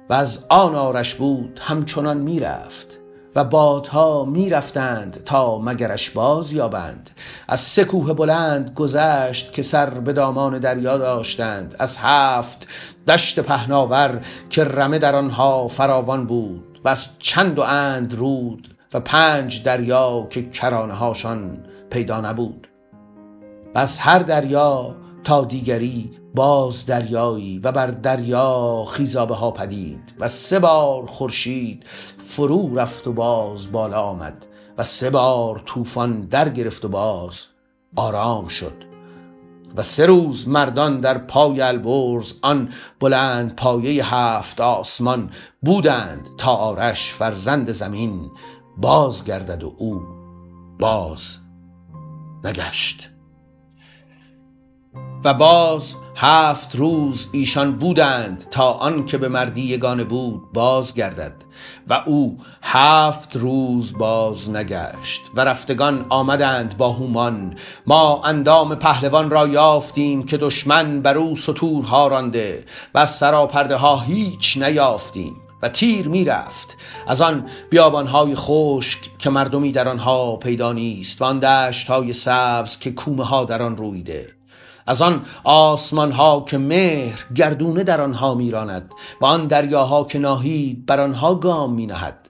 و 0.09 0.13
از 0.13 0.45
آن 0.49 0.76
آرش 0.76 1.15
بود 1.15 1.59
همچنان 1.63 2.18
می‌رفت 2.18 2.99
و 3.36 3.43
بادها 3.43 4.26
می‌رفتند 4.26 5.24
تا 5.24 5.59
مگرش 5.59 6.09
باز 6.09 6.53
یابند. 6.53 7.09
از 7.47 7.59
سه 7.59 7.84
کوه 7.84 8.13
بلند 8.13 8.74
گذشت 8.74 9.53
که 9.53 9.61
سر 9.61 9.89
به 9.89 10.13
دامان 10.13 10.59
دریا 10.59 10.97
داشتند. 10.97 11.76
از 11.80 11.97
هفت 12.01 12.68
دشت 13.07 13.39
پهناور 13.39 14.22
که 14.49 14.63
رمه 14.63 14.99
در 14.99 15.15
آنها 15.15 15.68
فراوان 15.68 16.28
بود. 16.28 16.80
و 16.84 16.89
از 16.89 17.05
چند 17.20 17.59
و 17.59 17.61
اند 17.61 18.13
رود 18.13 18.76
و 18.93 18.99
پنج 18.99 19.63
دریا 19.63 20.28
که 20.30 20.49
کرانه 20.49 20.93
هاشان 20.93 21.65
پیدا 21.89 22.22
نبود. 22.22 22.68
از 23.76 23.97
هر 23.99 24.20
دریا 24.20 24.95
تا 25.24 25.43
دیگری 25.43 26.11
باز 26.36 26.86
دریایی 26.86 27.59
و 27.59 27.72
بر 27.72 27.88
دریا 27.88 28.84
خیزابه 28.89 29.36
ها 29.36 29.51
پدید 29.51 30.13
و 30.20 30.28
سه 30.28 30.59
بار 30.59 31.05
خورشید 31.05 31.86
فرو 32.18 32.76
رفت 32.76 33.07
و 33.07 33.13
باز 33.13 33.72
بالا 33.72 34.01
آمد 34.01 34.45
و 34.78 34.84
سه 34.84 35.09
بار 35.09 35.61
طوفان 35.65 36.22
در 36.22 36.49
گرفت 36.49 36.86
و 36.86 36.89
باز 36.89 37.39
آرام 37.95 38.47
شد 38.47 38.88
و 39.76 39.84
سه 39.84 40.05
روز 40.05 40.47
مردان 40.47 40.99
در 40.99 41.18
پای 41.18 41.61
البرز 41.61 42.34
آن 42.41 42.70
بلند 42.99 43.55
پایه 43.55 44.15
هفت 44.15 44.61
آسمان 44.61 45.30
بودند 45.61 46.30
تا 46.38 46.51
آرش 46.51 47.13
فرزند 47.13 47.72
زمین 47.72 48.32
باز 48.78 49.24
گردد 49.24 49.63
و 49.63 49.76
او 49.78 50.01
باز 50.80 51.38
نگشت. 52.43 53.16
و 55.24 55.34
باز 55.34 55.95
هفت 56.15 56.76
روز 56.76 57.28
ایشان 57.32 57.72
بودند 57.72 58.47
تا 58.51 58.72
آن 58.72 59.05
که 59.05 59.18
به 59.18 59.28
مردی 59.28 59.61
یگانه 59.61 60.03
بود 60.03 60.41
باز 60.53 60.93
گردد 60.93 61.34
و 61.88 62.03
او 62.05 62.38
هفت 62.61 63.36
روز 63.36 63.97
باز 63.97 64.49
نگشت 64.49 65.22
و 65.36 65.41
رفتگان 65.41 66.05
آمدند 66.09 66.78
با 66.78 66.93
هومان. 66.93 67.55
ما 67.88 68.22
اندام 68.24 68.76
پهلوان 68.76 69.30
را 69.30 69.47
یافتیم 69.47 70.24
که 70.24 70.38
دشمن 70.38 71.01
بر 71.01 71.18
او 71.18 71.36
ستورها 71.36 72.07
رانده 72.07 72.63
و 72.93 72.99
از 72.99 73.15
سراپرده 73.15 73.76
ها 73.76 73.99
هیچ 73.99 74.57
نیافتیم 74.57 75.36
و 75.61 75.70
تیر 75.70 76.07
می‌رفت. 76.07 76.78
از 77.07 77.22
آن 77.22 77.49
بیابانهای 77.70 78.36
خشک 78.36 78.99
که 79.20 79.30
مردمی 79.30 79.72
در 79.72 79.88
آنها 79.88 80.36
پیدا 80.36 80.74
نیست 80.74 81.22
و 81.22 81.26
آن 81.26 81.39
دشتهای 81.39 82.13
سبز 82.13 82.80
که 82.80 82.91
کومه 82.91 83.24
ها 83.24 83.45
در 83.45 83.61
آن 83.61 83.78
رویده. 83.78 84.36
از 84.88 85.01
آن 85.01 85.25
آسمان 85.43 86.11
ها 86.11 86.45
که 86.47 86.57
مهر 86.57 87.25
گردونه 87.35 87.83
در 87.83 88.01
آنها 88.01 88.35
میراند 88.35 88.91
و 89.21 89.25
آن 89.25 89.47
دریاها 89.47 90.03
که 90.03 90.19
ناهید 90.19 90.85
بر 90.85 90.99
آنها 90.99 91.35
گام 91.35 91.73
می 91.73 91.85
نهد 91.85 92.29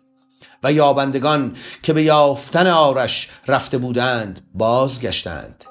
و 0.63 0.71
یابندگان 0.71 1.55
که 1.83 1.93
به 1.93 2.03
یافتن 2.03 2.67
آرش 2.67 3.29
رفته 3.47 3.77
بودند 3.77 4.41
بازگشتند. 4.53 5.65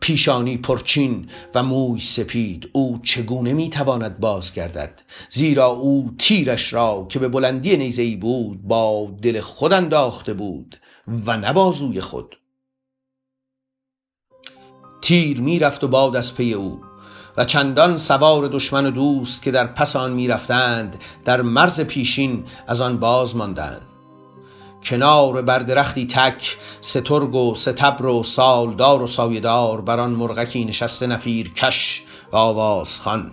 پیشانی 0.00 0.56
پرچین 0.56 1.28
و 1.54 1.62
موی 1.62 2.00
سپید 2.00 2.70
او 2.72 2.98
چگونه 3.02 3.52
می‌تواند 3.52 4.20
بازگردد؟ 4.20 5.02
زیرا 5.30 5.66
او 5.66 6.10
تیرش 6.18 6.72
را 6.72 7.06
که 7.08 7.18
به 7.18 7.28
بلندی 7.28 7.76
نیزهای 7.76 8.16
بود 8.16 8.62
با 8.62 9.10
دل 9.22 9.40
خود 9.40 9.72
انداخته 9.72 10.34
بود 10.34 10.76
و 11.26 11.36
نه 11.36 11.52
بازوی 11.52 12.00
خود. 12.00 12.36
تیر 15.06 15.40
می‌رفت 15.40 15.84
و 15.84 15.88
باد 15.88 16.16
از 16.16 16.34
پی 16.34 16.52
او 16.52 16.80
و 17.36 17.44
چندان 17.44 17.98
سوار 17.98 18.48
دشمن 18.48 18.86
و 18.86 18.90
دوست 18.90 19.42
که 19.42 19.50
در 19.50 19.66
پس 19.66 19.96
آن 19.96 20.12
می‌رفتند 20.12 21.02
در 21.24 21.42
مرز 21.42 21.80
پیشین 21.80 22.44
از 22.66 22.80
آن 22.80 22.98
باز 22.98 23.36
ماندند. 23.36 23.82
کنار 24.84 25.42
بر 25.42 25.58
درختی 25.58 26.06
تک 26.06 26.56
سترگ 26.80 27.34
و 27.34 27.54
ستبر 27.54 28.06
و 28.06 28.22
سالدار 28.22 29.02
و 29.02 29.06
سایهدار 29.06 29.80
بر 29.80 30.00
آن 30.00 30.10
مرغکی 30.10 30.64
نشسته 30.64 31.06
نفیر 31.06 31.52
کش 31.52 32.02
و 32.32 32.36
آواز 32.36 33.00
خان 33.00 33.32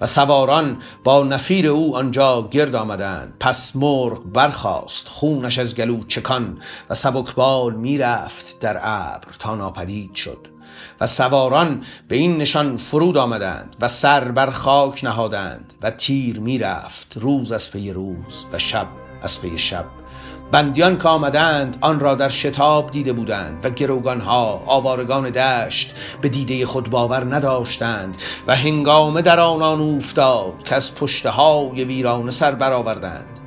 و 0.00 0.06
سواران 0.06 0.78
با 1.04 1.24
نفیر 1.24 1.66
او 1.66 1.96
آنجا 1.96 2.48
گرد 2.50 2.74
آمدند. 2.74 3.34
پس 3.40 3.76
مرغ 3.76 4.22
برخاست 4.24 5.08
خونش 5.08 5.58
از 5.58 5.74
گلو 5.74 6.04
چکان 6.08 6.58
و 6.90 6.94
سبکبال 6.94 7.74
می‌رفت 7.74 8.60
در 8.60 8.80
ابر 8.82 9.28
تا 9.38 9.54
ناپدید 9.54 10.14
شد. 10.14 10.51
و 11.00 11.06
سواران 11.06 11.82
به 12.08 12.16
این 12.16 12.38
نشان 12.38 12.76
فرود 12.76 13.16
آمدند 13.16 13.76
و 13.80 13.88
سر 13.88 14.24
بر 14.24 14.50
خاک 14.50 15.04
نهادند 15.04 15.72
و 15.82 15.90
تیر 15.90 16.40
می‌رفت 16.40 17.16
روز 17.20 17.52
از 17.52 17.70
پی 17.70 17.92
روز 17.92 18.44
و 18.52 18.58
شب 18.58 18.86
از 19.22 19.40
پی 19.40 19.58
شب. 19.58 19.84
بندیان 20.52 20.98
که 20.98 21.08
آمدند 21.08 21.78
آن 21.80 22.00
را 22.00 22.14
در 22.14 22.28
شتاب 22.28 22.90
دیده 22.90 23.12
بودند 23.12 23.64
و 23.64 23.70
گروگانها 23.70 24.62
آوارگان 24.66 25.30
دشت 25.30 25.94
به 26.20 26.28
دیده 26.28 26.66
خود 26.66 26.90
باور 26.90 27.34
نداشتند 27.34 28.16
و 28.46 28.56
هنگامه 28.56 29.22
در 29.22 29.40
آنان 29.40 29.80
اوفتاد 29.80 30.62
که 30.64 30.74
از 30.74 30.94
پشته 30.94 31.30
های 31.30 31.84
ویرانه 31.84 32.30
سر 32.30 32.54
برآوردند. 32.54 33.41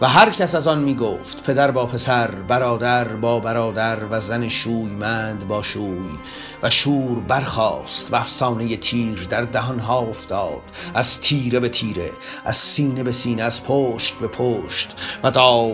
و 0.00 0.08
هر 0.08 0.30
کس 0.30 0.54
از 0.54 0.66
آن 0.66 0.82
می 0.82 0.94
گفت 0.94 1.42
پدر 1.42 1.70
با 1.70 1.86
پسر 1.86 2.30
برادر 2.30 3.08
با 3.08 3.40
برادر 3.40 4.04
و 4.10 4.20
زن 4.20 4.48
شویمند 4.48 5.48
با 5.48 5.62
شوی 5.62 6.18
و 6.62 6.70
شور 6.70 7.20
برخاست 7.20 8.12
و 8.12 8.16
افسانه 8.16 8.76
تیر 8.76 9.26
در 9.30 9.42
دهانها 9.42 9.98
افتاد 9.98 10.62
از 10.94 11.20
تیره 11.20 11.60
به 11.60 11.68
تیره 11.68 12.10
از 12.44 12.56
سینه 12.56 13.02
به 13.02 13.12
سینه 13.12 13.42
از 13.42 13.64
پشت 13.64 14.14
به 14.14 14.28
پشت 14.28 14.88
و 15.22 15.30
تا 15.30 15.72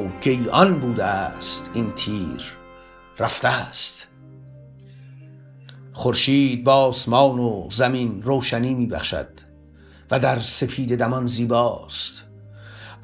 آن 0.53 0.81
بوده 0.81 1.05
است 1.05 1.71
این 1.75 1.93
تیر 1.93 2.57
رفته 3.19 3.49
است. 3.49 4.09
خورشید 5.93 6.65
با 6.65 6.75
آسمان 6.75 7.39
و 7.39 7.69
زمین 7.71 8.23
روشنی 8.23 8.75
می 8.75 8.87
بخشد 8.87 9.29
و 10.11 10.19
در 10.19 10.39
سپید 10.39 10.99
دمان 10.99 11.27
زیباست. 11.27 12.30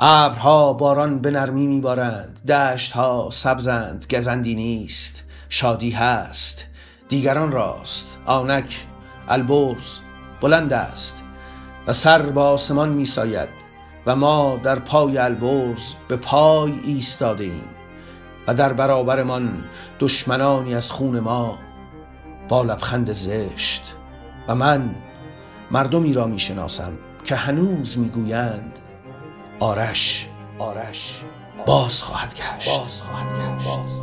ابرها 0.00 0.72
باران 0.72 1.18
به 1.18 1.30
نرمی 1.30 1.66
میبارند. 1.66 2.40
دشتها 2.48 3.28
سبزند. 3.32 4.06
گزندی 4.10 4.54
نیست. 4.54 5.22
شادی 5.48 5.90
هست. 5.90 6.64
دیگران 7.08 7.52
راست. 7.52 8.18
آنک 8.26 8.86
البرز 9.28 9.98
بلند 10.40 10.72
است. 10.72 11.22
و 11.86 11.92
سر 11.92 12.22
به 12.22 12.40
آسمان 12.40 12.88
می 12.88 13.06
ساید 13.06 13.48
و 14.06 14.16
ما 14.16 14.60
در 14.62 14.78
پای 14.78 15.18
البرز 15.18 15.92
به 16.08 16.16
پای 16.16 16.80
ایستاده 16.84 17.44
ایم 17.44 17.64
و 18.46 18.54
در 18.54 18.72
برابرمان 18.72 19.64
دشمنانی 20.00 20.74
از 20.74 20.90
خون 20.90 21.20
ما 21.20 21.58
با 22.48 22.62
لبخند 22.62 23.12
زشت. 23.12 23.94
و 24.48 24.54
من 24.54 24.94
مردمی 25.70 26.12
را 26.12 26.26
می 26.26 26.38
شناسم 26.38 26.92
که 27.24 27.36
هنوز 27.36 27.98
می 27.98 28.08
گویند 28.08 28.78
آرش 29.60 30.26
آرش 30.58 31.20
باز 31.66 32.02
خواهد 32.02 32.34
گشت. 32.34 32.68
باز 32.68 33.00
خواهد 33.00 33.26
گشت. 33.60 34.00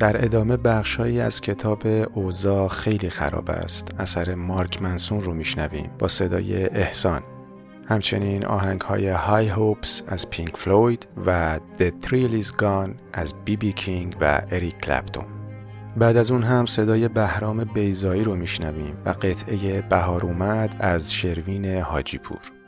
در 0.00 0.24
ادامه 0.24 0.56
بخشهایی 0.56 1.20
از 1.20 1.40
کتاب 1.40 1.82
اوضاع 2.14 2.68
خیلی 2.68 3.10
خراب 3.10 3.50
است. 3.50 3.88
اثر 3.98 4.34
مارک 4.34 4.82
منسون 4.82 5.20
رو 5.20 5.34
میشنویم 5.34 5.90
با 5.98 6.08
صدای 6.08 6.66
احسان. 6.66 7.22
همچنین 7.88 8.46
آهنگ 8.46 8.80
های 8.80 9.08
High 9.08 9.48
Hopes 9.48 10.02
از 10.08 10.30
پینک 10.30 10.56
فلوید 10.56 11.06
و 11.26 11.58
The 11.78 12.06
Thrill 12.06 12.44
Is 12.44 12.48
Gone 12.48 12.90
از 13.12 13.34
بی 13.44 13.56
بی 13.56 13.72
کینگ 13.72 14.16
و 14.20 14.42
اریک 14.50 14.78
کلپتون 14.78 15.24
بعد 15.96 16.16
از 16.16 16.30
اون 16.30 16.42
هم 16.42 16.66
صدای 16.66 17.08
بهرام 17.08 17.64
بیزایی 17.64 18.24
رو 18.24 18.34
میشنویم 18.34 18.96
و 19.06 19.10
قطعه 19.10 19.82
بهار 19.82 20.22
اومد 20.22 20.76
از 20.78 21.12
شروین 21.12 21.80
حاجی 21.80 22.18
پور 22.18 22.59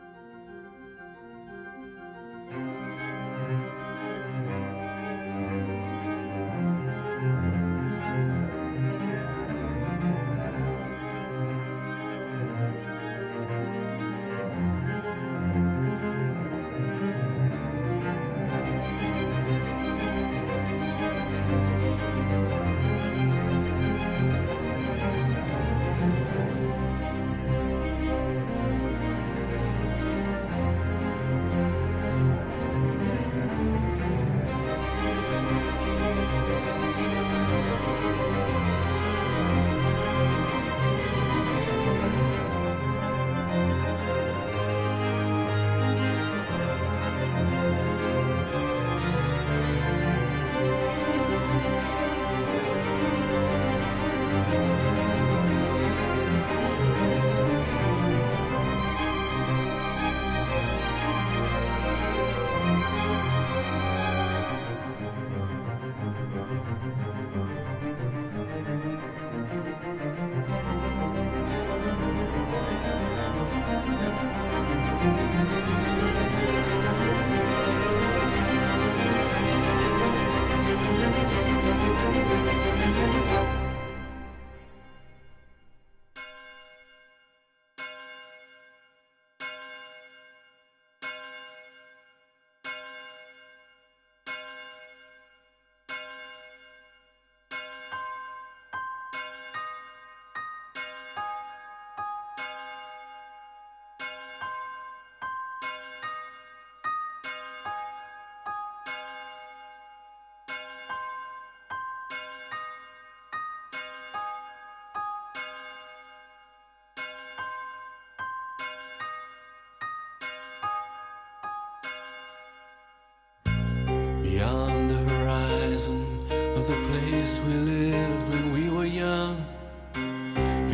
place 127.32 127.46
we 127.46 127.54
lived 127.54 128.28
when 128.32 128.44
we 128.52 128.64
were 128.76 128.90
young, 129.04 129.36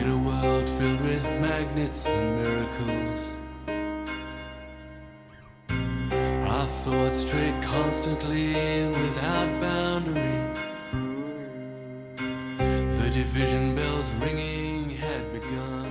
in 0.01 0.07
a 0.17 0.19
world 0.29 0.67
filled 0.77 1.01
with 1.01 1.25
magnets 1.47 2.07
and 2.07 2.27
miracles. 2.43 3.21
Our 6.53 6.69
thoughts 6.85 7.19
strayed 7.27 7.59
constantly 7.63 8.47
and 8.55 8.93
without 9.05 9.49
boundary. 9.61 10.39
The 12.99 13.11
division 13.21 13.75
bells 13.75 14.09
ringing 14.25 14.91
had 14.91 15.25
begun. 15.33 15.89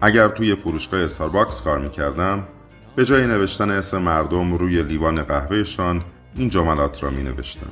اگر 0.00 0.28
توی 0.28 0.54
فروشگاه 0.54 1.00
استارباکس 1.00 1.60
کار 1.62 1.78
می‌کردم 1.78 2.44
به 2.96 3.04
جای 3.04 3.26
نوشتن 3.26 3.70
اسم 3.70 3.98
مردم 3.98 4.54
روی 4.54 4.82
لیوان 4.82 5.22
قهوهشان 5.22 6.04
این 6.34 6.48
جملات 6.48 7.02
را 7.02 7.10
می 7.10 7.22
نوشتم 7.22 7.70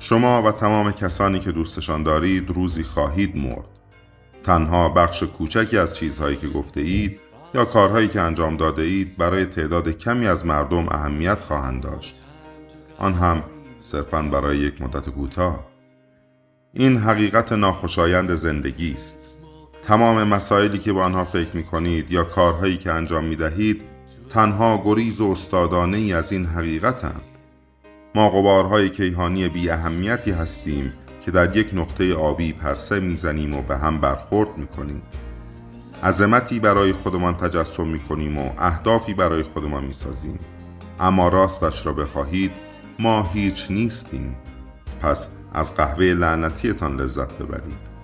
شما 0.00 0.42
و 0.42 0.50
تمام 0.50 0.92
کسانی 0.92 1.38
که 1.38 1.52
دوستشان 1.52 2.02
دارید 2.02 2.50
روزی 2.50 2.82
خواهید 2.82 3.36
مرد. 3.36 3.64
تنها 4.44 4.88
بخش 4.88 5.22
کوچکی 5.22 5.78
از 5.78 5.94
چیزهایی 5.94 6.36
که 6.36 6.48
گفته 6.48 6.80
اید 6.80 7.20
یا 7.54 7.64
کارهایی 7.64 8.08
که 8.08 8.20
انجام 8.20 8.56
داده 8.56 8.82
اید 8.82 9.16
برای 9.16 9.44
تعداد 9.44 9.88
کمی 9.88 10.26
از 10.26 10.46
مردم 10.46 10.88
اهمیت 10.88 11.40
خواهند 11.40 11.82
داشت. 11.82 12.20
آن 12.98 13.14
هم 13.14 13.42
صرفا 13.80 14.22
برای 14.22 14.58
یک 14.58 14.82
مدت 14.82 15.10
کوتاه. 15.10 15.66
این 16.72 16.96
حقیقت 16.96 17.52
ناخوشایند 17.52 18.34
زندگی 18.34 18.92
است. 18.92 19.36
تمام 19.82 20.22
مسائلی 20.22 20.78
که 20.78 20.92
به 20.92 21.00
آنها 21.00 21.24
فکر 21.24 21.56
می 21.56 21.62
کنید 21.62 22.12
یا 22.12 22.24
کارهایی 22.24 22.76
که 22.76 22.92
انجام 22.92 23.24
می 23.24 23.36
دهید 23.36 23.82
تنها 24.30 24.82
گریز 24.84 25.20
و 25.20 25.30
استادانه 25.30 25.96
ای 25.96 26.12
از 26.12 26.32
این 26.32 26.46
حقیقتند. 26.46 27.35
ما 28.16 28.30
غبارهای 28.30 28.88
کیهانی 28.88 29.48
بی 29.48 29.70
اهمیتی 29.70 30.30
هستیم 30.30 30.92
که 31.20 31.30
در 31.30 31.56
یک 31.56 31.70
نقطه 31.74 32.14
آبی 32.14 32.52
پرسه 32.52 33.00
می‌زنیم 33.00 33.54
و 33.54 33.62
به 33.62 33.76
هم 33.76 34.00
برخورد 34.00 34.58
می‌کنیم. 34.58 35.02
عظمتی 36.04 36.60
برای 36.60 36.92
خودمان 36.92 37.36
تجسم 37.36 37.86
می‌کنیم 37.86 38.38
و 38.38 38.50
اهدافی 38.58 39.14
برای 39.14 39.42
خودمان 39.42 39.84
می‌سازیم. 39.84 40.38
اما 41.00 41.28
راستش 41.28 41.86
را 41.86 41.92
بخواهید 41.92 42.52
ما 42.98 43.30
هیچ 43.32 43.66
نیستیم. 43.70 44.36
پس 45.00 45.28
از 45.54 45.74
قهوه 45.74 46.04
لعنتیتان 46.04 47.00
لذت 47.00 47.32
ببرید. 47.32 47.96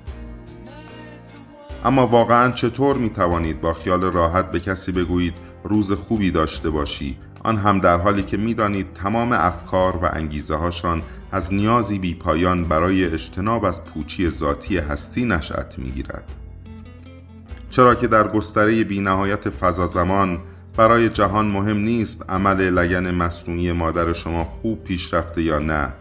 اما 1.85 2.07
واقعا 2.07 2.53
چطور 2.53 2.97
می 2.97 3.11
توانید 3.11 3.61
با 3.61 3.75
خیال 3.75 4.03
راحت 4.03 4.53
به 4.53 4.61
کسی 4.61 4.93
بگویید 4.93 5.35
روز 5.65 5.93
خوبی 5.93 6.31
داشته 6.31 6.71
باشی؟ 6.71 7.19
آن 7.43 7.57
هم 7.57 7.79
در 7.79 7.99
حالی 7.99 8.23
که 8.23 8.37
می‌دانید 8.37 8.93
تمام 8.95 9.33
افکار 9.33 9.97
و 9.97 10.09
انگیزه 10.13 10.55
هاشان 10.55 11.03
از 11.33 11.55
نیازی 11.55 11.99
بی 11.99 12.15
پایان 12.15 12.65
برای 12.65 13.05
اجتناب 13.05 13.65
از 13.65 13.85
پوچی 13.85 14.31
ذاتی 14.31 14.79
هستی 14.79 15.25
نشأت 15.25 15.79
می‌گیرد. 15.79 16.25
چرا 17.71 17.95
که 17.95 18.07
در 18.07 18.29
گستره 18.29 18.85
بی 18.85 19.01
نهایت 19.01 19.51
فضا 19.51 19.87
زمان 19.87 20.39
برای 20.77 21.09
جهان 21.09 21.47
مهم 21.47 21.79
نیست 21.79 22.31
عمل 22.31 22.71
لگن 22.71 23.11
مصنوعی 23.11 23.73
مادر 23.73 24.13
شما 24.13 24.45
خوب 24.45 24.85
پیش 24.85 25.15
رفته 25.15 25.43
یا 25.43 25.59
نه 25.59 25.93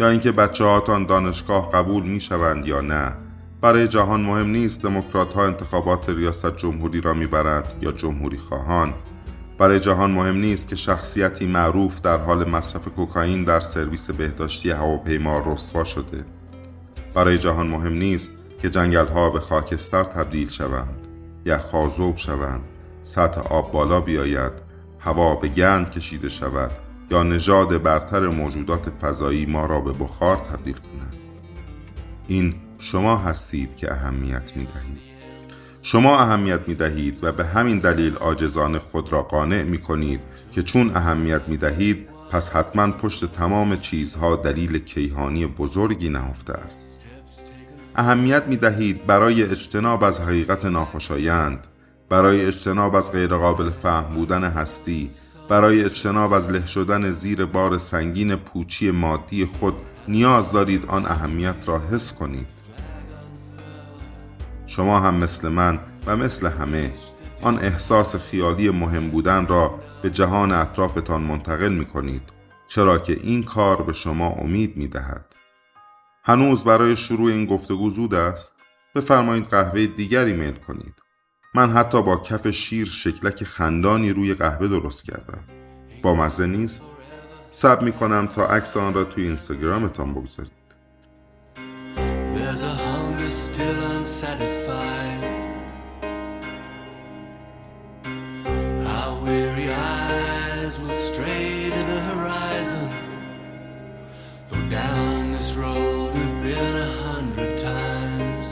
یا 0.00 0.08
اینکه 0.08 0.32
بچه 0.32 0.64
هاتان 0.64 1.06
دانشگاه 1.06 1.72
قبول 1.72 2.02
می 2.02 2.20
شوند 2.20 2.66
یا 2.66 2.80
نه. 2.80 3.12
برای 3.60 3.88
جهان 3.88 4.20
مهم 4.20 4.48
نیست 4.48 4.82
دموکرات 4.82 5.34
ها 5.34 5.46
انتخابات 5.46 6.08
ریاست 6.08 6.56
جمهوری 6.56 7.00
را 7.00 7.14
می‌برند 7.14 7.64
یا 7.80 7.92
جمهوری 7.92 8.38
خواهان. 8.38 8.94
برای 9.58 9.80
جهان 9.80 10.10
مهم 10.10 10.36
نیست 10.36 10.68
که 10.68 10.76
شخصیتی 10.76 11.46
معروف 11.46 12.00
در 12.00 12.18
حال 12.18 12.48
مصرف 12.48 12.88
کوکائین 12.88 13.44
در 13.44 13.60
سرویس 13.60 14.10
بهداشتی 14.10 14.70
هواپیما 14.70 15.42
رسوا 15.46 15.84
شده. 15.84 16.24
برای 17.14 17.38
جهان 17.38 17.66
مهم 17.66 17.92
نیست 17.92 18.32
که 18.62 18.70
جنگل 18.70 19.06
ها 19.06 19.30
به 19.30 19.40
خاکستر 19.40 20.04
تبدیل 20.04 20.50
شوند 20.50 21.06
یا 21.44 21.58
خازوب 21.58 22.16
شوند 22.16 22.60
سطح 23.02 23.40
آب 23.40 23.72
بالا 23.72 24.00
بیاید 24.00 24.52
هوا 24.98 25.34
به 25.34 25.48
گند 25.48 25.90
کشیده 25.90 26.28
شود 26.28 26.70
یا 27.10 27.22
نژاد 27.22 27.82
برتر 27.82 28.28
موجودات 28.28 28.90
فضایی 28.90 29.46
ما 29.46 29.66
را 29.66 29.80
به 29.80 29.92
بخار 29.92 30.36
تبدیل 30.36 30.74
کند. 30.74 31.16
این 32.26 32.54
شما 32.78 33.16
هستید 33.16 33.76
که 33.76 33.92
اهمیت 33.92 34.56
می 34.56 34.64
دهید 34.64 35.13
شما 35.86 36.18
اهمیت 36.20 36.60
می 36.66 36.74
دهید 36.74 37.18
و 37.22 37.32
به 37.32 37.44
همین 37.44 37.78
دلیل 37.78 38.16
آجزان 38.16 38.78
خود 38.78 39.12
را 39.12 39.22
قانع 39.22 39.62
می 39.62 39.78
کنید 39.78 40.20
که 40.52 40.62
چون 40.62 40.96
اهمیت 40.96 41.42
می 41.48 41.56
دهید 41.56 42.08
پس 42.30 42.50
حتما 42.50 42.90
پشت 42.90 43.32
تمام 43.32 43.76
چیزها 43.76 44.36
دلیل 44.36 44.78
کیهانی 44.78 45.46
بزرگی 45.46 46.08
نهفته 46.08 46.52
است. 46.52 46.98
اهمیت 47.96 48.42
می 48.46 48.56
دهید 48.56 49.06
برای 49.06 49.42
اجتناب 49.42 50.04
از 50.04 50.20
حقیقت 50.20 50.64
ناخوشایند 50.64 51.66
برای 52.08 52.46
اجتناب 52.46 52.94
از 52.94 53.12
غیرقابل 53.12 53.70
فهم 53.70 54.14
بودن 54.14 54.44
هستی 54.44 55.10
برای 55.48 55.84
اجتناب 55.84 56.32
از 56.32 56.50
له 56.50 56.66
شدن 56.66 57.10
زیر 57.10 57.44
بار 57.44 57.78
سنگین 57.78 58.36
پوچی 58.36 58.90
مادی 58.90 59.46
خود 59.46 59.74
نیاز 60.08 60.52
دارید 60.52 60.86
آن 60.86 61.06
اهمیت 61.06 61.56
را 61.66 61.82
حس 61.90 62.12
کنید. 62.12 62.53
شما 64.66 65.00
هم 65.00 65.14
مثل 65.14 65.48
من 65.48 65.80
و 66.06 66.16
مثل 66.16 66.46
همه 66.46 66.92
آن 67.42 67.58
احساس 67.58 68.16
خیالی 68.16 68.70
مهم 68.70 69.10
بودن 69.10 69.46
را 69.46 69.80
به 70.02 70.10
جهان 70.10 70.52
اطرافتان 70.52 71.22
منتقل 71.22 71.72
می 71.72 71.86
کنید 71.86 72.22
چرا 72.68 72.98
که 72.98 73.12
این 73.22 73.42
کار 73.42 73.82
به 73.82 73.92
شما 73.92 74.28
امید 74.28 74.76
می 74.76 74.88
دهد. 74.88 75.24
هنوز 76.24 76.64
برای 76.64 76.96
شروع 76.96 77.30
این 77.30 77.46
گفتگو 77.46 77.90
زود 77.90 78.14
است. 78.14 78.54
بفرمایید 78.94 79.44
قهوه 79.44 79.86
دیگری 79.86 80.32
میل 80.32 80.54
کنید. 80.54 80.94
من 81.54 81.70
حتی 81.70 82.02
با 82.02 82.16
کف 82.16 82.50
شیر 82.50 82.86
شکلک 82.86 83.44
خندانی 83.44 84.10
روی 84.10 84.34
قهوه 84.34 84.68
درست 84.68 85.04
کردم. 85.04 85.44
با 86.02 86.14
مزه 86.14 86.46
نیست. 86.46 86.84
سب 87.50 87.82
می 87.82 87.92
کنم 87.92 88.26
تا 88.26 88.46
عکس 88.46 88.76
آن 88.76 88.94
را 88.94 89.04
توی 89.04 89.24
اینستاگرامتان 89.24 90.14
بگذارید. 90.14 90.52
Hunger 93.24 93.36
still 93.36 93.82
unsatisfied. 93.92 95.24
Our 98.86 99.22
weary 99.22 99.72
eyes 99.72 100.78
will 100.78 100.94
stray 100.94 101.70
to 101.70 101.82
the 101.92 102.00
horizon. 102.10 102.90
Though 104.48 104.68
down 104.68 105.32
this 105.32 105.54
road 105.54 106.12
we've 106.12 106.42
been 106.42 106.76
a 106.76 106.92
hundred 107.08 107.60
times. 107.60 108.46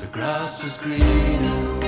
The 0.00 0.06
grass 0.08 0.64
was 0.64 0.76
greener. 0.76 1.81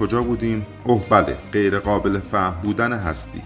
کجا 0.00 0.22
بودیم؟ 0.22 0.66
اوه 0.84 1.06
بله 1.08 1.36
غیر 1.52 1.78
قابل 1.78 2.20
فهم 2.32 2.54
بودن 2.62 2.92
هستی. 2.92 3.42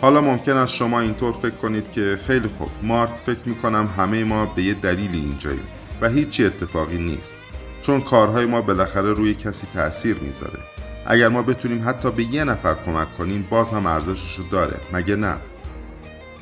حالا 0.00 0.20
ممکن 0.20 0.56
است 0.56 0.74
شما 0.74 1.00
اینطور 1.00 1.32
فکر 1.32 1.54
کنید 1.54 1.92
که 1.92 2.18
خیلی 2.26 2.48
خوب. 2.48 2.68
مارک 2.82 3.10
فکر 3.26 3.40
می‌کنم 3.46 3.90
همه 3.96 4.24
ما 4.24 4.46
به 4.46 4.62
یه 4.62 4.74
دلیلی 4.74 5.18
اینجاییم 5.18 5.66
و 6.00 6.08
هیچی 6.08 6.44
اتفاقی 6.44 6.98
نیست. 6.98 7.38
چون 7.82 8.00
کارهای 8.00 8.46
ما 8.46 8.60
بالاخره 8.60 9.12
روی 9.12 9.34
کسی 9.34 9.66
تأثیر 9.74 10.16
می‌ذاره. 10.16 10.58
اگر 11.06 11.28
ما 11.28 11.42
بتونیم 11.42 11.88
حتی 11.88 12.10
به 12.10 12.22
یه 12.22 12.44
نفر 12.44 12.74
کمک 12.86 13.16
کنیم 13.18 13.46
باز 13.50 13.70
هم 13.70 13.86
ارزششو 13.86 14.42
داره. 14.50 14.76
مگه 14.92 15.16
نه؟ 15.16 15.36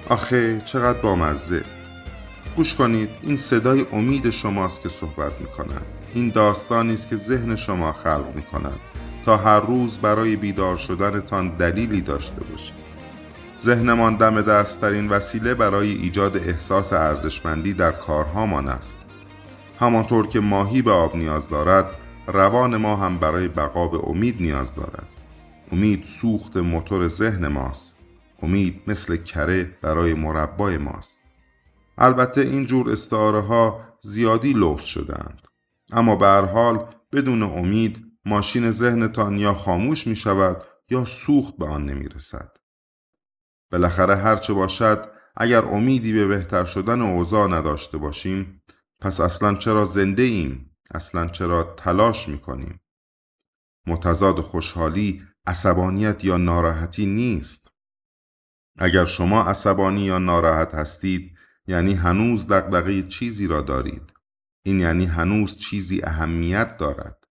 آخه 0.08 0.60
چقدر 0.60 0.98
بامزه. 0.98 1.62
گوش 2.56 2.74
کنید 2.74 3.08
این 3.22 3.36
صدای 3.36 3.86
امید 3.92 4.30
شماست 4.30 4.82
که 4.82 4.88
صحبت 4.88 5.32
می 5.40 5.46
کند 5.46 5.86
این 6.14 6.28
داستانی 6.28 6.94
است 6.94 7.08
که 7.08 7.16
ذهن 7.16 7.56
شما 7.56 7.92
خلق 7.92 8.32
می 8.34 8.42
کند 8.42 8.80
تا 9.24 9.36
هر 9.36 9.60
روز 9.60 9.98
برای 9.98 10.36
بیدار 10.36 10.76
شدنتان 10.76 11.48
دلیلی 11.48 12.00
داشته 12.00 12.40
باشید. 12.44 12.84
ذهنمان 13.60 14.16
دم 14.16 14.42
دستترین 14.42 15.08
وسیله 15.08 15.54
برای 15.54 15.92
ایجاد 15.92 16.36
احساس 16.36 16.92
ارزشمندی 16.92 17.72
در 17.72 17.92
کارهامان 17.92 18.68
است. 18.68 18.96
همانطور 19.80 20.26
که 20.26 20.40
ماهی 20.40 20.82
به 20.82 20.90
آب 20.90 21.16
نیاز 21.16 21.48
دارد 21.48 21.90
روان 22.26 22.76
ما 22.76 22.96
هم 22.96 23.18
برای 23.18 23.48
بقا 23.48 23.88
به 23.88 24.08
امید 24.08 24.42
نیاز 24.42 24.74
دارد. 24.74 25.08
امید 25.72 26.04
سوخت 26.04 26.56
موتور 26.56 27.08
ذهن 27.08 27.48
ماست. 27.48 27.94
امید 28.42 28.82
مثل 28.86 29.16
کره 29.16 29.70
برای 29.82 30.14
مربای 30.14 30.78
ماست. 30.78 31.20
البته 31.98 32.40
این 32.40 32.66
جور 32.66 32.90
استعاره 32.90 33.40
ها 33.40 33.80
زیادی 34.00 34.52
لوس 34.52 34.82
شدهاند. 34.82 35.48
اما 35.92 36.16
به 36.16 36.26
حال 36.26 36.86
بدون 37.12 37.42
امید 37.42 38.13
ماشین 38.24 38.70
ذهنتان 38.70 39.38
یا 39.38 39.54
خاموش 39.54 40.06
می 40.06 40.16
شود 40.16 40.62
یا 40.90 41.04
سوخت 41.04 41.56
به 41.56 41.66
آن 41.66 41.84
نمی 41.84 42.08
رسد. 42.08 42.56
بالاخره 43.72 44.16
هرچه 44.16 44.52
باشد 44.52 45.10
اگر 45.36 45.64
امیدی 45.64 46.12
به 46.12 46.26
بهتر 46.26 46.64
شدن 46.64 47.00
اوضاع 47.00 47.48
نداشته 47.48 47.98
باشیم 47.98 48.62
پس 49.00 49.20
اصلا 49.20 49.54
چرا 49.54 49.84
زنده 49.84 50.22
ایم؟ 50.22 50.76
اصلا 50.90 51.26
چرا 51.26 51.74
تلاش 51.76 52.28
می 52.28 52.38
کنیم؟ 52.38 52.80
متضاد 53.86 54.40
خوشحالی 54.40 55.22
عصبانیت 55.46 56.24
یا 56.24 56.36
ناراحتی 56.36 57.06
نیست. 57.06 57.72
اگر 58.78 59.04
شما 59.04 59.42
عصبانی 59.42 60.00
یا 60.00 60.18
ناراحت 60.18 60.74
هستید 60.74 61.36
یعنی 61.66 61.94
هنوز 61.94 62.48
دغدغه 62.48 63.02
چیزی 63.02 63.46
را 63.46 63.60
دارید. 63.60 64.12
این 64.62 64.80
یعنی 64.80 65.06
هنوز 65.06 65.58
چیزی 65.58 66.00
اهمیت 66.04 66.76
دارد. 66.76 67.23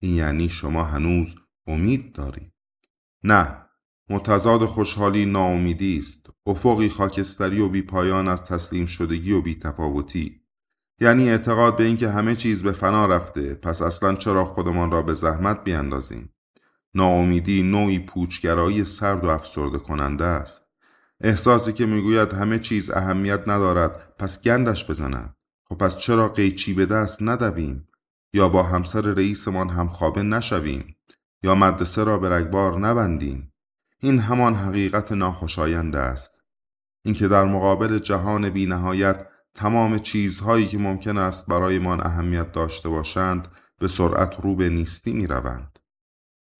این 0.00 0.14
یعنی 0.14 0.48
شما 0.48 0.84
هنوز 0.84 1.34
امید 1.66 2.12
دارید. 2.12 2.52
نه، 3.24 3.56
متضاد 4.08 4.64
خوشحالی 4.64 5.26
ناامیدی 5.26 5.98
است. 5.98 6.26
افقی 6.46 6.88
خاکستری 6.88 7.60
و 7.60 7.68
بیپایان 7.68 8.28
از 8.28 8.44
تسلیم 8.44 8.86
شدگی 8.86 9.32
و 9.32 9.42
بیتفاوتی. 9.42 10.40
یعنی 11.00 11.30
اعتقاد 11.30 11.76
به 11.76 11.84
اینکه 11.84 12.08
همه 12.08 12.36
چیز 12.36 12.62
به 12.62 12.72
فنا 12.72 13.06
رفته 13.06 13.54
پس 13.54 13.82
اصلا 13.82 14.14
چرا 14.14 14.44
خودمان 14.44 14.90
را 14.90 15.02
به 15.02 15.14
زحمت 15.14 15.64
بیاندازیم 15.64 16.32
ناامیدی 16.94 17.62
نوعی 17.62 17.98
پوچگرایی 17.98 18.84
سرد 18.84 19.24
و 19.24 19.28
افسرده 19.28 19.78
کننده 19.78 20.24
است 20.24 20.62
احساسی 21.20 21.72
که 21.72 21.86
می‌گوید 21.86 22.32
همه 22.32 22.58
چیز 22.58 22.90
اهمیت 22.90 23.48
ندارد 23.48 24.14
پس 24.18 24.42
گندش 24.42 24.90
بزنند 24.90 25.36
خب 25.64 25.76
پس 25.76 25.98
چرا 25.98 26.28
قیچی 26.28 26.74
به 26.74 26.86
دست 26.86 27.22
ندویم 27.22 27.88
یا 28.32 28.48
با 28.48 28.62
همسر 28.62 29.00
رئیسمان 29.00 29.68
همخوابه 29.68 30.22
نشویم 30.22 30.96
یا 31.42 31.54
مدرسه 31.54 32.04
را 32.04 32.18
به 32.18 32.28
رگبار 32.28 32.78
نبندیم 32.78 33.52
این 34.00 34.18
همان 34.18 34.54
حقیقت 34.54 35.12
ناخوشایند 35.12 35.96
است 35.96 36.40
اینکه 37.04 37.28
در 37.28 37.44
مقابل 37.44 37.98
جهان 37.98 38.50
بینهایت 38.50 39.26
تمام 39.54 39.98
چیزهایی 39.98 40.66
که 40.66 40.78
ممکن 40.78 41.18
است 41.18 41.46
برایمان 41.46 42.06
اهمیت 42.06 42.52
داشته 42.52 42.88
باشند 42.88 43.48
به 43.78 43.88
سرعت 43.88 44.40
رو 44.40 44.56
به 44.56 44.68
نیستی 44.68 45.12
می 45.12 45.26
روند. 45.26 45.78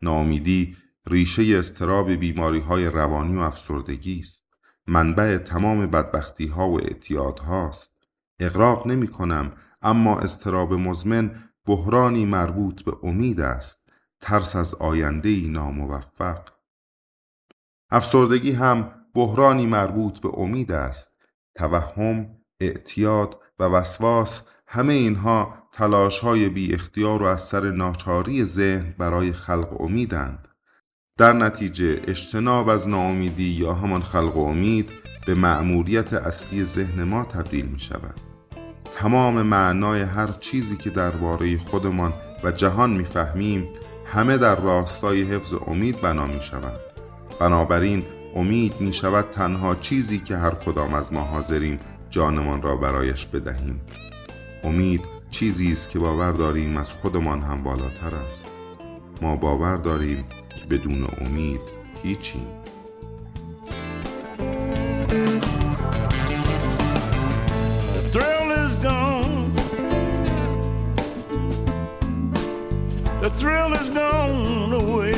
ناامیدی 0.03 0.77
ریشه 1.07 1.59
استراب 1.59 2.11
بیماری 2.11 2.61
های 2.61 2.87
روانی 2.87 3.37
و 3.37 3.41
افسردگی 3.41 4.19
است. 4.19 4.55
منبع 4.87 5.37
تمام 5.37 5.87
بدبختی 5.87 6.47
ها 6.47 6.69
و 6.69 6.81
اعتیاد 6.81 7.39
هاست. 7.39 7.93
اقراق 8.39 8.87
نمی 8.87 9.09
کنم 9.09 9.53
اما 9.83 10.19
استراب 10.19 10.75
مزمن 10.75 11.50
بحرانی 11.71 12.25
مربوط 12.25 12.83
به 12.83 12.93
امید 13.03 13.41
است. 13.41 13.81
ترس 14.21 14.57
از 14.57 14.75
آینده 14.75 15.41
ناموفق. 15.41 16.49
افسردگی 17.91 18.53
هم 18.53 18.91
بحرانی 19.15 19.67
مربوط 19.67 20.19
به 20.21 20.29
امید 20.39 20.73
است. 20.73 21.13
توهم، 21.55 22.37
اعتیاد 22.61 23.39
و 23.59 23.65
وسواس 23.65 24.43
همه 24.67 24.93
اینها 24.93 25.55
تلاش 25.73 26.21
های 26.21 26.49
بی 26.49 26.75
اختیار 26.75 27.23
و 27.23 27.27
از 27.27 27.43
سر 27.43 27.71
ناچاری 27.71 28.45
ذهن 28.45 28.95
برای 28.99 29.33
خلق 29.33 29.81
امیدند. 29.81 30.49
در 31.19 31.33
نتیجه 31.33 32.01
اجتناب 32.07 32.69
از 32.69 32.89
ناامیدی 32.89 33.51
یا 33.51 33.75
همان 33.75 34.03
خلق 34.03 34.37
امید 34.37 34.91
به 35.27 35.35
مأموریت 35.35 36.13
اصلی 36.13 36.65
ذهن 36.65 37.05
ما 37.05 37.25
تبدیل 37.25 37.67
می 37.67 37.81
شود. 37.81 38.30
تمام 39.01 39.43
معنای 39.43 40.01
هر 40.01 40.27
چیزی 40.41 40.77
که 40.77 40.91
درباره 40.91 41.59
خودمان 41.59 42.13
و 42.45 42.51
جهان 42.51 42.91
می‌فهمیم 42.91 43.69
همه 44.05 44.39
در 44.39 44.55
راستای 44.55 45.23
حفظ 45.23 45.55
امید 45.67 46.01
بنا 46.01 46.27
می 46.27 46.43
شود. 46.43 46.81
بنابراین 47.41 48.03
امید 48.37 48.81
می 48.81 48.93
شود 48.93 49.25
تنها 49.33 49.75
چیزی 49.75 50.19
که 50.19 50.37
هر 50.37 50.51
کدام 50.51 50.95
از 50.95 51.13
ما 51.13 51.21
حاضریم 51.21 51.79
جانمان 52.11 52.63
را 52.63 52.77
برایش 52.77 53.27
بدهیم. 53.27 53.81
امید 54.65 55.05
چیزی 55.31 55.73
است 55.73 55.91
که 55.91 55.99
باور 55.99 56.33
داریم 56.33 56.77
از 56.77 56.93
خودمان 56.93 57.43
هم 57.43 57.63
بالاتر 57.63 58.15
است. 58.29 58.49
ما 59.23 59.37
باور 59.37 59.77
داریم 59.77 60.25
که 60.57 60.65
بدون 60.67 61.09
امید 61.21 61.61
هیچیم. 62.03 62.47
The 73.31 73.37
thrill 73.39 73.73
is 73.73 73.89
gone 73.91 74.73
away. 74.73 75.15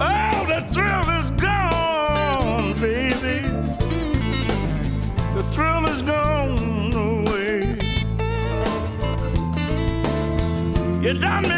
Oh, 0.00 0.46
the 0.46 0.66
thrill 0.72 1.08
is 1.18 1.30
gone, 1.30 2.74
baby. 2.80 3.48
The 5.34 5.42
thrill 5.52 5.86
is 5.86 6.02
gone 6.02 6.92
away. 6.92 7.78
You 11.02 11.18
done 11.18 11.42
me 11.48 11.55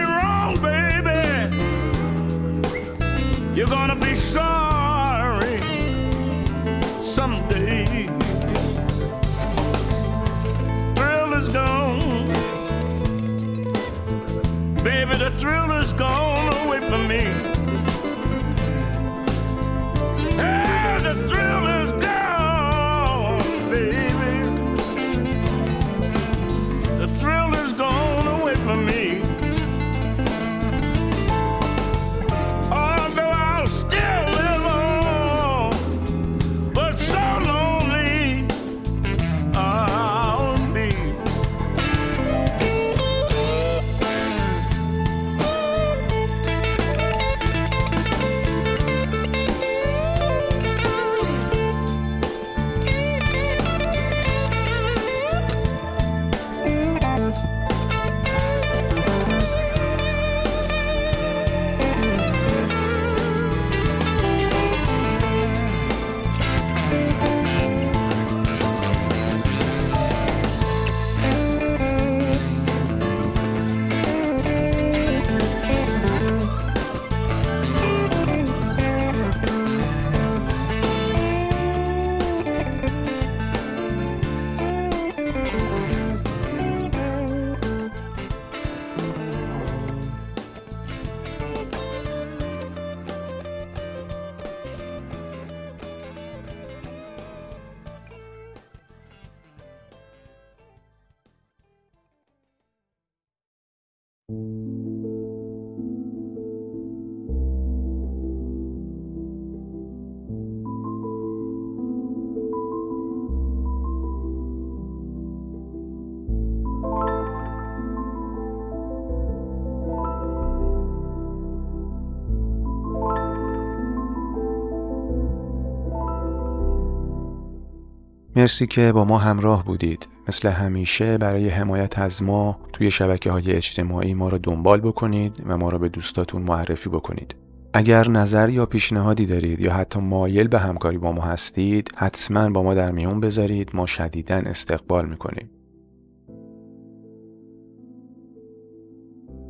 مرسی 128.39 128.66
که 128.66 128.93
با 128.93 129.05
ما 129.05 129.18
همراه 129.18 129.64
بودید. 129.64 130.09
مثل 130.28 130.49
همیشه 130.49 131.18
برای 131.18 131.49
حمایت 131.49 131.99
از 131.99 132.22
ما 132.22 132.59
توی 132.72 132.91
شبکه 132.91 133.30
های 133.30 133.53
اجتماعی 133.53 134.14
ما 134.14 134.28
رو 134.28 134.39
دنبال 134.39 134.80
بکنید 134.80 135.43
و 135.47 135.57
ما 135.57 135.68
رو 135.68 135.78
به 135.78 135.89
دوستاتون 135.89 136.43
معرفی 136.43 136.89
بکنید. 136.89 137.34
اگر 137.72 138.09
نظر 138.09 138.49
یا 138.49 138.66
پیشنهادی 138.66 139.26
دارید 139.26 139.61
یا 139.61 139.72
حتی 139.72 140.01
مایل 140.01 140.49
به 140.49 140.59
همکاری 140.59 140.99
با 140.99 141.12
ما 141.12 141.22
هستید 141.22 141.93
حتما 141.97 142.49
با 142.49 142.62
ما 142.62 142.74
در 142.74 142.91
میون 142.91 143.20
بذارید. 143.20 143.70
ما 143.74 143.86
شدیدا 143.86 144.36
استقبال 144.36 145.09
می‌کنیم. 145.09 145.51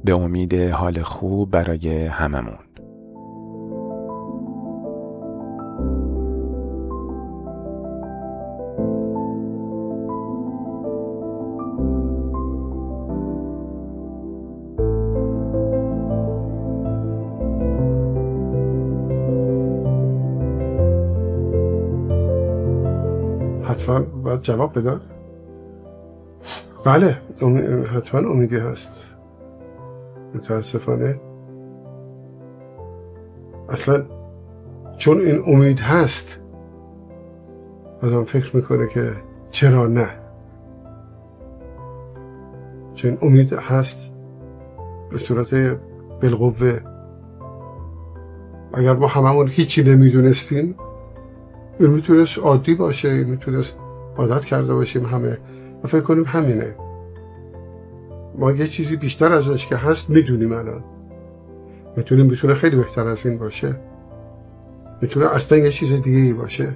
به 0.05 0.15
امید 0.15 0.55
حال 0.55 1.03
خوب 1.03 1.51
برای 1.51 2.07
هممون. 2.07 2.68
باید 24.39 24.43
جواب 24.43 24.79
بدن 24.79 25.01
بله 26.85 27.19
حتما 27.97 28.31
امیدی 28.31 28.57
هست. 28.57 29.15
متاسفانه. 30.35 31.21
اصلا 33.69 34.05
چون 34.97 35.21
این 35.21 35.43
امید 35.47 35.81
هست 35.81 36.43
آدم 38.03 38.25
فکر 38.25 38.57
می‌کنه 38.57 38.87
که 38.87 39.13
چرا 39.51 39.87
نه؟ 39.87 40.09
چون 42.95 43.19
امید 43.23 43.53
هست 43.53 44.13
به 45.11 45.19
صورت 45.19 45.55
بالقوه. 46.23 46.81
اگر 48.75 48.95
ما 48.95 49.07
هممون 49.07 49.49
هیچی 49.49 49.83
نمی‌دونستیم 49.83 50.75
این 51.81 51.91
می‌تونست 51.91 52.39
عادی 52.39 52.75
باشه 52.75 53.09
این 53.09 53.31
می‌تونست 53.31 53.79
عادت 54.19 54.45
کرده 54.45 54.75
باشیم 54.75 55.07
همه. 55.07 55.39
و 55.85 55.87
فکر 55.87 56.01
کنیم 56.01 56.25
همینه. 56.25 56.75
ما 58.39 58.53
یه 58.53 58.67
چیزی 58.67 58.97
بیشتر 58.97 59.33
از 59.33 59.49
اونش 59.49 59.67
که 59.67 59.77
هست 59.77 60.11
می‌دونیم 60.11 60.53
الان. 60.53 60.85
می‌تونیم 61.97 62.27
می‌تونه 62.27 62.55
خیلی 62.55 62.77
بهتر 62.77 63.09
از 63.09 63.27
این 63.27 63.39
باشه. 63.39 63.81
می‌تونه 65.03 65.35
اصلا 65.35 65.59
یه 65.59 65.71
چیز 65.71 65.93
دیگه 65.93 66.19
ای 66.19 66.33
باشه. 66.33 66.75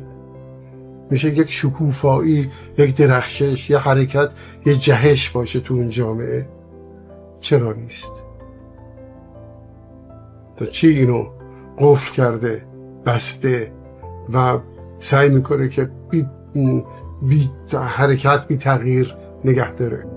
میشه 1.10 1.28
یک 1.28 1.50
شکوفایی 1.50 2.50
یک 2.78 2.96
درخشش 2.96 3.70
یه 3.70 3.78
حرکت 3.78 4.30
یه 4.66 4.74
جهش 4.74 5.30
باشه 5.30 5.60
تو 5.60 5.74
اون 5.74 5.88
جامعه. 5.88 6.48
چرا 7.40 7.72
نیست؟ 7.72 8.24
تا 10.56 10.66
چی 10.66 10.88
اینو 10.88 11.24
قفل 11.78 12.14
کرده 12.14 12.62
بسته 13.06 13.72
و 14.32 14.58
سعی 14.98 15.28
می‌کنه 15.28 15.68
که 15.68 15.90
بی, 16.10 16.26
بی 17.28 17.50
حرکت 17.74 18.46
بی 18.48 18.56
تغییر 18.56 19.16
نگه 19.44 19.74
داره. 19.74 20.11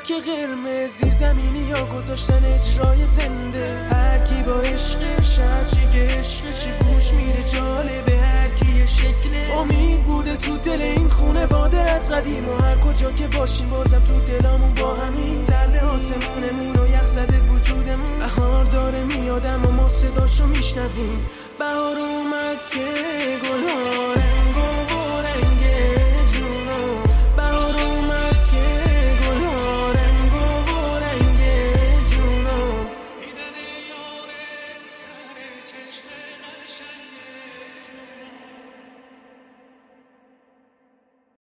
کادیلاک 0.00 0.24
قرمز 0.24 0.90
زیر 0.90 1.12
زمینی 1.12 1.68
یا 1.68 1.86
گذاشتن 1.86 2.44
اجرای 2.44 2.89